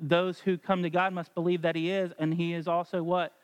those 0.00 0.38
who 0.38 0.56
come 0.56 0.82
to 0.82 0.88
God 0.88 1.12
must 1.12 1.34
believe 1.34 1.60
that 1.60 1.76
he 1.76 1.90
is, 1.90 2.10
and 2.18 2.32
he 2.32 2.54
is 2.54 2.66
also 2.66 3.02
what? 3.02 3.34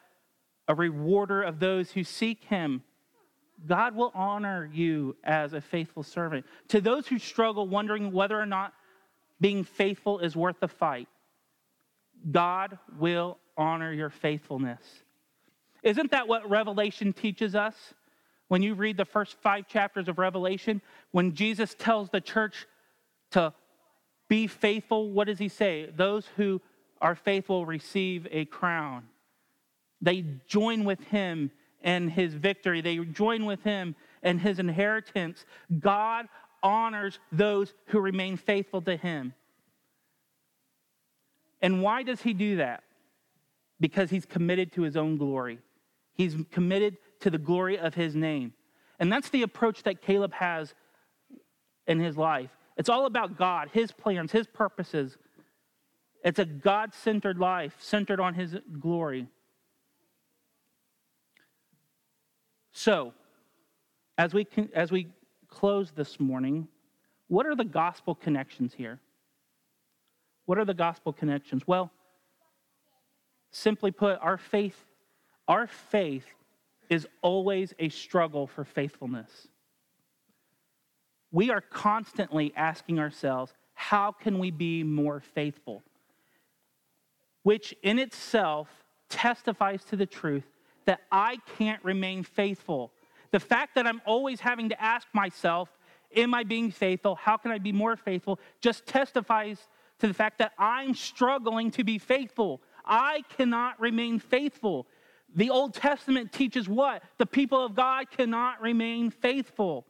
A 0.68 0.74
rewarder 0.74 1.42
of 1.42 1.60
those 1.60 1.90
who 1.90 2.02
seek 2.02 2.44
him. 2.44 2.82
God 3.66 3.94
will 3.94 4.10
honor 4.14 4.70
you 4.72 5.16
as 5.22 5.52
a 5.52 5.60
faithful 5.60 6.02
servant. 6.02 6.46
To 6.68 6.80
those 6.80 7.08
who 7.08 7.18
struggle 7.18 7.68
wondering 7.68 8.10
whether 8.10 8.40
or 8.40 8.46
not 8.46 8.72
being 9.38 9.64
faithful 9.64 10.18
is 10.20 10.34
worth 10.34 10.60
the 10.60 10.68
fight, 10.68 11.08
God 12.30 12.78
will 12.98 13.36
honor 13.56 13.92
your 13.92 14.10
faithfulness. 14.10 14.80
Isn't 15.82 16.10
that 16.12 16.28
what 16.28 16.48
Revelation 16.48 17.12
teaches 17.12 17.54
us? 17.54 17.74
When 18.48 18.62
you 18.62 18.74
read 18.74 18.96
the 18.96 19.04
first 19.04 19.36
five 19.42 19.66
chapters 19.66 20.08
of 20.08 20.18
Revelation, 20.18 20.82
when 21.10 21.34
Jesus 21.34 21.74
tells 21.78 22.10
the 22.10 22.20
church 22.20 22.66
to 23.30 23.52
be 24.28 24.46
faithful, 24.46 25.10
what 25.10 25.26
does 25.26 25.38
he 25.38 25.48
say? 25.48 25.90
Those 25.96 26.26
who 26.36 26.60
are 27.00 27.14
faithful 27.14 27.66
receive 27.66 28.28
a 28.30 28.44
crown. 28.44 29.04
They 30.00 30.24
join 30.46 30.84
with 30.84 31.02
him 31.04 31.50
in 31.82 32.08
his 32.08 32.34
victory, 32.34 32.80
they 32.80 32.98
join 32.98 33.44
with 33.44 33.62
him 33.64 33.96
in 34.22 34.38
his 34.38 34.60
inheritance. 34.60 35.44
God 35.80 36.28
honors 36.62 37.18
those 37.32 37.74
who 37.86 37.98
remain 37.98 38.36
faithful 38.36 38.80
to 38.82 38.96
him. 38.96 39.34
And 41.60 41.82
why 41.82 42.04
does 42.04 42.22
he 42.22 42.34
do 42.34 42.56
that? 42.56 42.84
Because 43.82 44.10
he's 44.10 44.24
committed 44.24 44.72
to 44.72 44.82
his 44.82 44.96
own 44.96 45.16
glory. 45.16 45.58
He's 46.14 46.36
committed 46.52 46.98
to 47.18 47.30
the 47.30 47.36
glory 47.36 47.76
of 47.76 47.94
his 47.94 48.14
name. 48.14 48.52
And 49.00 49.12
that's 49.12 49.28
the 49.28 49.42
approach 49.42 49.82
that 49.82 50.00
Caleb 50.00 50.32
has 50.34 50.72
in 51.88 51.98
his 51.98 52.16
life. 52.16 52.50
It's 52.76 52.88
all 52.88 53.06
about 53.06 53.36
God, 53.36 53.70
his 53.72 53.90
plans, 53.90 54.30
his 54.30 54.46
purposes. 54.46 55.18
It's 56.24 56.38
a 56.38 56.44
God 56.44 56.94
centered 56.94 57.38
life, 57.38 57.74
centered 57.80 58.20
on 58.20 58.34
his 58.34 58.56
glory. 58.78 59.26
So, 62.70 63.12
as 64.16 64.32
we, 64.32 64.46
as 64.74 64.92
we 64.92 65.08
close 65.48 65.90
this 65.90 66.20
morning, 66.20 66.68
what 67.26 67.46
are 67.46 67.56
the 67.56 67.64
gospel 67.64 68.14
connections 68.14 68.74
here? 68.74 69.00
What 70.46 70.58
are 70.58 70.64
the 70.64 70.72
gospel 70.72 71.12
connections? 71.12 71.66
Well, 71.66 71.90
Simply 73.52 73.90
put, 73.92 74.18
our 74.20 74.38
faith, 74.38 74.84
our 75.46 75.66
faith 75.66 76.26
is 76.90 77.06
always 77.22 77.72
a 77.78 77.88
struggle 77.88 78.46
for 78.46 78.64
faithfulness. 78.64 79.48
We 81.30 81.50
are 81.50 81.60
constantly 81.60 82.52
asking 82.56 82.98
ourselves, 82.98 83.54
how 83.74 84.12
can 84.12 84.38
we 84.38 84.50
be 84.50 84.82
more 84.82 85.20
faithful? 85.20 85.82
which 87.42 87.74
in 87.82 87.98
itself 87.98 88.68
testifies 89.08 89.84
to 89.84 89.96
the 89.96 90.06
truth 90.06 90.44
that 90.84 91.00
I 91.10 91.38
can't 91.58 91.82
remain 91.84 92.22
faithful. 92.22 92.92
The 93.30 93.40
fact 93.40 93.74
that 93.74 93.86
I'm 93.86 94.00
always 94.04 94.40
having 94.40 94.68
to 94.70 94.82
ask 94.82 95.06
myself, 95.12 95.68
Am 96.14 96.34
I 96.34 96.44
being 96.44 96.70
faithful? 96.70 97.14
How 97.14 97.38
can 97.38 97.52
I 97.52 97.58
be 97.58 97.72
more 97.72 97.96
faithful? 97.96 98.38
just 98.60 98.84
testifies 98.84 99.68
to 99.98 100.06
the 100.06 100.12
fact 100.12 100.38
that 100.38 100.52
I'm 100.58 100.94
struggling 100.94 101.70
to 101.72 101.84
be 101.84 101.98
faithful. 101.98 102.60
I 102.84 103.22
cannot 103.36 103.80
remain 103.80 104.18
faithful. 104.18 104.86
The 105.34 105.50
Old 105.50 105.74
Testament 105.74 106.32
teaches 106.32 106.68
what? 106.68 107.02
The 107.18 107.26
people 107.26 107.64
of 107.64 107.74
God 107.74 108.10
cannot 108.10 108.60
remain 108.60 109.10
faithful. 109.10 109.86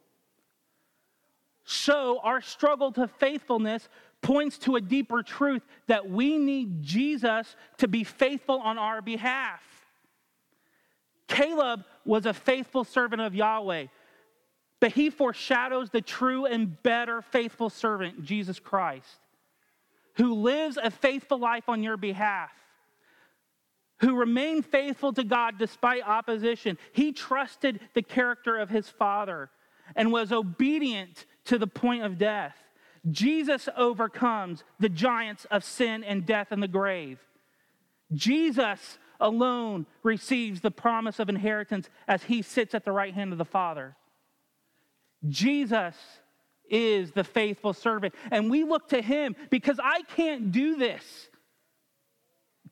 So, 1.64 2.20
our 2.22 2.40
struggle 2.40 2.92
to 2.92 3.06
faithfulness 3.06 3.88
points 4.20 4.58
to 4.58 4.76
a 4.76 4.80
deeper 4.80 5.22
truth 5.22 5.62
that 5.86 6.08
we 6.08 6.38
need 6.38 6.82
Jesus 6.82 7.56
to 7.78 7.88
be 7.88 8.04
faithful 8.04 8.58
on 8.58 8.78
our 8.78 9.02
behalf. 9.02 9.60
Caleb 11.28 11.84
was 12.04 12.26
a 12.26 12.34
faithful 12.34 12.84
servant 12.84 13.22
of 13.22 13.34
Yahweh, 13.34 13.86
but 14.80 14.92
he 14.92 15.10
foreshadows 15.10 15.90
the 15.90 16.00
true 16.00 16.46
and 16.46 16.82
better 16.82 17.22
faithful 17.22 17.70
servant, 17.70 18.24
Jesus 18.24 18.58
Christ, 18.58 19.20
who 20.14 20.34
lives 20.34 20.76
a 20.76 20.90
faithful 20.90 21.38
life 21.38 21.68
on 21.68 21.82
your 21.82 21.96
behalf, 21.96 22.50
who 24.02 24.16
remained 24.16 24.66
faithful 24.66 25.12
to 25.12 25.24
God 25.24 25.58
despite 25.58 26.06
opposition. 26.06 26.76
He 26.92 27.12
trusted 27.12 27.80
the 27.94 28.02
character 28.02 28.58
of 28.58 28.68
his 28.68 28.88
father 28.88 29.48
and 29.96 30.12
was 30.12 30.32
obedient 30.32 31.24
to 31.46 31.56
the 31.56 31.66
point 31.66 32.02
of 32.02 32.18
death. 32.18 32.56
Jesus 33.10 33.68
overcomes 33.76 34.64
the 34.78 34.88
giants 34.88 35.46
of 35.50 35.64
sin 35.64 36.04
and 36.04 36.26
death 36.26 36.48
and 36.50 36.62
the 36.62 36.68
grave. 36.68 37.18
Jesus 38.12 38.98
alone 39.20 39.86
receives 40.02 40.60
the 40.60 40.70
promise 40.70 41.18
of 41.18 41.28
inheritance 41.28 41.88
as 42.08 42.24
he 42.24 42.42
sits 42.42 42.74
at 42.74 42.84
the 42.84 42.92
right 42.92 43.14
hand 43.14 43.32
of 43.32 43.38
the 43.38 43.44
Father. 43.44 43.96
Jesus 45.28 45.94
is 46.68 47.12
the 47.12 47.24
faithful 47.24 47.72
servant, 47.72 48.14
and 48.30 48.50
we 48.50 48.64
look 48.64 48.88
to 48.88 49.00
him 49.00 49.36
because 49.50 49.78
I 49.82 50.02
can't 50.16 50.50
do 50.50 50.76
this. 50.76 51.28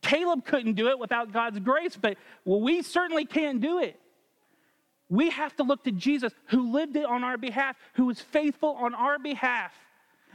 Caleb 0.03 0.45
couldn't 0.45 0.75
do 0.75 0.89
it 0.89 0.99
without 0.99 1.33
God's 1.33 1.59
grace, 1.59 1.97
but 2.01 2.17
well, 2.45 2.61
we 2.61 2.83
certainly 2.83 3.25
can't 3.25 3.61
do 3.61 3.81
it. 3.81 3.99
We 5.09 5.31
have 5.31 5.55
to 5.57 5.63
look 5.63 5.85
to 5.85 5.93
Jesus 5.93 6.33
who 6.47 6.73
lived 6.73 6.97
it 6.97 7.05
on 7.05 7.25
our 7.25 7.37
behalf, 7.37 7.77
who 7.95 8.07
was 8.07 8.21
faithful 8.21 8.71
on 8.71 8.95
our 8.95 9.19
behalf. 9.19 9.73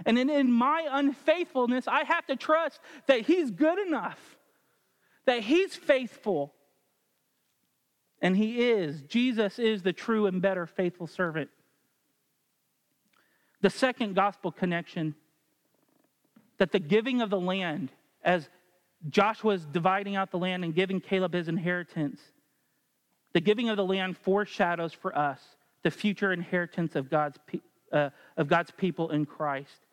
And 0.06 0.19
in, 0.19 0.30
in 0.30 0.51
my 0.51 0.88
unfaithfulness, 0.91 1.88
I 1.88 2.04
have 2.04 2.25
to 2.28 2.36
trust 2.36 2.80
that 3.08 3.21
He's 3.21 3.49
good 3.51 3.80
enough 3.80 4.36
that 5.25 5.41
He's 5.41 5.75
faithful. 5.75 6.54
And 8.21 8.38
He 8.38 8.69
is. 8.69 9.01
Jesus 9.04 9.60
is 9.60 9.84
the 9.84 9.93
true 9.93 10.28
and 10.28 10.41
better 10.41 10.65
faithful 10.65 11.08
servant. 11.08 11.49
The 13.62 13.69
second 13.69 14.15
gospel 14.15 14.51
connection 14.51 15.15
that 16.58 16.71
the 16.71 16.80
giving 16.80 17.21
of 17.21 17.30
the 17.30 17.39
land, 17.39 17.91
as 18.23 18.49
Joshua 19.10 19.54
is 19.54 19.65
dividing 19.65 20.15
out 20.15 20.32
the 20.32 20.38
land 20.38 20.63
and 20.63 20.74
giving 20.74 21.00
Caleb 21.00 21.34
his 21.34 21.48
inheritance, 21.48 22.20
the 23.34 23.41
giving 23.41 23.70
of 23.70 23.78
the 23.78 23.86
land 23.86 24.18
foreshadows 24.18 24.94
for 24.94 25.15
us 25.18 25.39
the 25.84 25.91
future 25.91 26.34
inheritance 26.34 26.96
of 26.96 27.10
God's, 27.12 27.38
uh, 27.91 28.10
of 28.38 28.48
God's 28.48 28.72
people 28.72 29.12
in 29.12 29.26
Christ. 29.26 29.86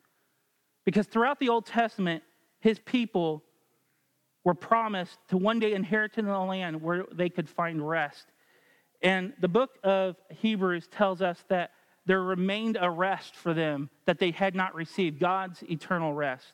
Because 0.86 1.06
throughout 1.06 1.38
the 1.38 1.50
Old 1.50 1.66
Testament, 1.66 2.22
his 2.60 2.78
people 2.78 3.42
were 4.44 4.54
promised 4.54 5.18
to 5.28 5.36
one 5.36 5.58
day 5.58 5.74
inherit 5.74 6.18
in 6.18 6.24
the 6.24 6.38
land 6.38 6.80
where 6.80 7.04
they 7.12 7.28
could 7.28 7.48
find 7.48 7.86
rest. 7.86 8.26
And 9.02 9.32
the 9.40 9.48
book 9.48 9.78
of 9.84 10.16
Hebrews 10.30 10.88
tells 10.88 11.22
us 11.22 11.44
that 11.48 11.72
there 12.06 12.22
remained 12.22 12.78
a 12.80 12.90
rest 12.90 13.36
for 13.36 13.54
them 13.54 13.90
that 14.06 14.18
they 14.18 14.30
had 14.30 14.54
not 14.54 14.74
received 14.74 15.20
God's 15.20 15.62
eternal 15.64 16.12
rest. 16.12 16.52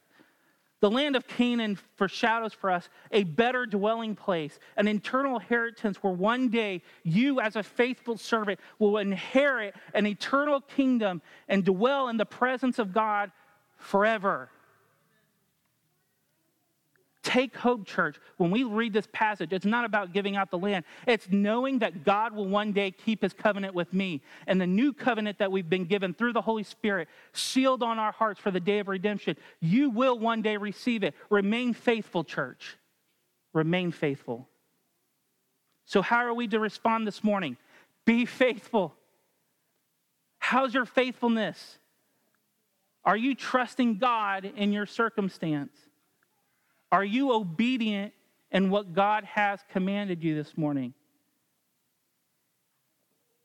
The 0.80 0.90
land 0.90 1.16
of 1.16 1.26
Canaan 1.26 1.76
foreshadows 1.96 2.52
for 2.52 2.70
us 2.70 2.88
a 3.10 3.24
better 3.24 3.66
dwelling 3.66 4.14
place, 4.14 4.60
an 4.76 4.86
eternal 4.86 5.36
inheritance 5.36 6.02
where 6.02 6.12
one 6.12 6.48
day 6.48 6.82
you, 7.02 7.40
as 7.40 7.56
a 7.56 7.62
faithful 7.62 8.16
servant, 8.16 8.60
will 8.78 8.98
inherit 8.98 9.74
an 9.94 10.06
eternal 10.06 10.60
kingdom 10.60 11.20
and 11.48 11.64
dwell 11.64 12.08
in 12.08 12.16
the 12.16 12.26
presence 12.26 12.78
of 12.78 12.92
God 12.92 13.32
forever. 13.76 14.50
Take 17.28 17.58
hope, 17.58 17.84
church. 17.84 18.16
When 18.38 18.50
we 18.50 18.64
read 18.64 18.94
this 18.94 19.06
passage, 19.12 19.52
it's 19.52 19.66
not 19.66 19.84
about 19.84 20.14
giving 20.14 20.34
out 20.34 20.50
the 20.50 20.56
land. 20.56 20.86
It's 21.06 21.28
knowing 21.30 21.80
that 21.80 22.02
God 22.02 22.34
will 22.34 22.48
one 22.48 22.72
day 22.72 22.90
keep 22.90 23.20
his 23.20 23.34
covenant 23.34 23.74
with 23.74 23.92
me. 23.92 24.22
And 24.46 24.58
the 24.58 24.66
new 24.66 24.94
covenant 24.94 25.36
that 25.36 25.52
we've 25.52 25.68
been 25.68 25.84
given 25.84 26.14
through 26.14 26.32
the 26.32 26.40
Holy 26.40 26.62
Spirit, 26.62 27.06
sealed 27.34 27.82
on 27.82 27.98
our 27.98 28.12
hearts 28.12 28.40
for 28.40 28.50
the 28.50 28.60
day 28.60 28.78
of 28.78 28.88
redemption, 28.88 29.36
you 29.60 29.90
will 29.90 30.18
one 30.18 30.40
day 30.40 30.56
receive 30.56 31.02
it. 31.02 31.14
Remain 31.28 31.74
faithful, 31.74 32.24
church. 32.24 32.78
Remain 33.52 33.92
faithful. 33.92 34.48
So, 35.84 36.00
how 36.00 36.24
are 36.24 36.32
we 36.32 36.48
to 36.48 36.58
respond 36.58 37.06
this 37.06 37.22
morning? 37.22 37.58
Be 38.06 38.24
faithful. 38.24 38.94
How's 40.38 40.72
your 40.72 40.86
faithfulness? 40.86 41.76
Are 43.04 43.18
you 43.18 43.34
trusting 43.34 43.98
God 43.98 44.46
in 44.46 44.72
your 44.72 44.86
circumstance? 44.86 45.87
Are 46.90 47.04
you 47.04 47.32
obedient 47.32 48.12
in 48.50 48.70
what 48.70 48.94
God 48.94 49.24
has 49.24 49.60
commanded 49.70 50.22
you 50.22 50.34
this 50.34 50.56
morning? 50.56 50.94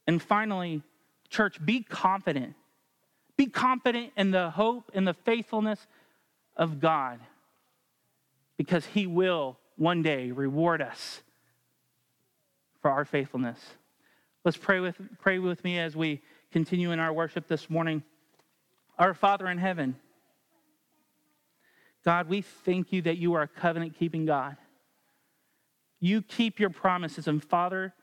And 0.08 0.21
finally, 0.21 0.82
church, 1.29 1.63
be 1.63 1.82
confident. 1.82 2.56
Be 3.36 3.47
confident 3.47 4.13
in 4.15 4.32
the 4.32 4.49
hope 4.49 4.91
and 4.93 5.08
the 5.08 5.13
faithfulness 5.13 5.88
of 6.56 6.79
God 6.79 7.19
because 8.58 8.86
He 8.86 9.08
will 9.08 9.58
one 9.75 10.03
day 10.03 10.32
reward 10.32 10.82
us 10.82 11.21
for 12.82 12.91
our 12.91 13.06
faithfulness. 13.06 13.60
Let's 14.45 14.58
pray 14.58 14.79
with, 14.79 14.95
pray 15.19 15.39
with 15.39 15.63
me 15.63 15.79
as 15.79 15.95
we 15.95 16.21
continue 16.51 16.91
in 16.91 16.99
our 16.99 17.12
worship 17.12 17.47
this 17.47 17.69
morning. 17.69 18.03
Our 18.99 19.13
Father 19.13 19.47
in 19.47 19.58
heaven, 19.58 19.95
God, 22.04 22.28
we 22.28 22.42
thank 22.42 22.92
you 22.92 23.02
that 23.04 23.18
you 23.18 23.34
are 23.34 23.44
a 23.44 23.48
covenant 23.48 23.98
keeping 23.98 24.26
God. 24.26 24.58
You 26.00 26.22
keep 26.22 26.60
your 26.60 26.70
promises. 26.70 27.28
And 27.28 27.44
Father, 27.44 27.94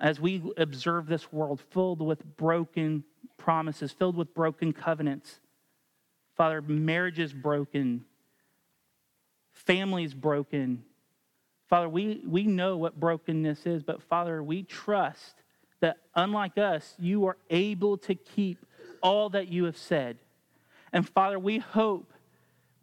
as 0.00 0.20
we 0.20 0.42
observe 0.56 1.06
this 1.06 1.32
world 1.32 1.60
filled 1.70 2.02
with 2.02 2.36
broken 2.36 3.04
promises, 3.38 3.92
filled 3.92 4.16
with 4.16 4.34
broken 4.34 4.72
covenants, 4.72 5.38
Father, 6.36 6.60
marriage 6.60 7.20
is 7.20 7.32
broken, 7.32 8.04
families 9.52 10.14
broken. 10.14 10.84
Father, 11.68 11.88
we, 11.88 12.22
we 12.26 12.42
know 12.42 12.76
what 12.76 12.98
brokenness 12.98 13.66
is, 13.66 13.84
but 13.84 14.02
Father, 14.02 14.42
we 14.42 14.64
trust 14.64 15.36
that 15.80 15.98
unlike 16.16 16.58
us, 16.58 16.94
you 16.98 17.26
are 17.26 17.36
able 17.50 17.96
to 17.98 18.16
keep 18.16 18.58
all 19.00 19.28
that 19.30 19.48
you 19.48 19.64
have 19.64 19.76
said. 19.76 20.18
And 20.92 21.08
Father, 21.08 21.38
we 21.38 21.58
hope 21.58 22.13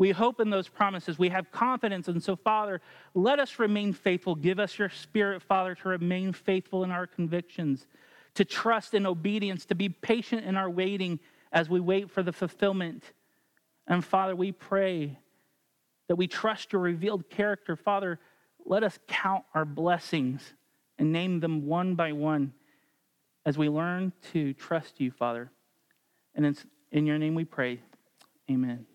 we 0.01 0.09
hope 0.09 0.39
in 0.39 0.49
those 0.49 0.67
promises. 0.67 1.19
We 1.19 1.29
have 1.29 1.51
confidence. 1.51 2.07
And 2.07 2.23
so, 2.23 2.35
Father, 2.35 2.81
let 3.13 3.39
us 3.39 3.59
remain 3.59 3.93
faithful. 3.93 4.33
Give 4.33 4.57
us 4.57 4.79
your 4.79 4.89
spirit, 4.89 5.43
Father, 5.43 5.75
to 5.75 5.89
remain 5.89 6.33
faithful 6.33 6.83
in 6.83 6.89
our 6.89 7.05
convictions, 7.05 7.85
to 8.33 8.43
trust 8.43 8.95
in 8.95 9.05
obedience, 9.05 9.63
to 9.67 9.75
be 9.75 9.89
patient 9.89 10.43
in 10.43 10.57
our 10.57 10.71
waiting 10.71 11.19
as 11.51 11.69
we 11.69 11.79
wait 11.79 12.09
for 12.09 12.23
the 12.23 12.31
fulfillment. 12.31 13.03
And, 13.85 14.03
Father, 14.03 14.35
we 14.35 14.51
pray 14.51 15.19
that 16.07 16.15
we 16.15 16.25
trust 16.25 16.73
your 16.73 16.81
revealed 16.81 17.29
character. 17.29 17.75
Father, 17.75 18.17
let 18.65 18.83
us 18.83 18.97
count 19.07 19.43
our 19.53 19.65
blessings 19.65 20.55
and 20.97 21.11
name 21.11 21.41
them 21.41 21.67
one 21.67 21.93
by 21.93 22.11
one 22.11 22.53
as 23.45 23.55
we 23.55 23.69
learn 23.69 24.13
to 24.33 24.55
trust 24.55 24.99
you, 24.99 25.11
Father. 25.11 25.51
And 26.33 26.43
it's 26.43 26.65
in 26.91 27.05
your 27.05 27.19
name 27.19 27.35
we 27.35 27.45
pray. 27.45 27.81
Amen. 28.49 28.87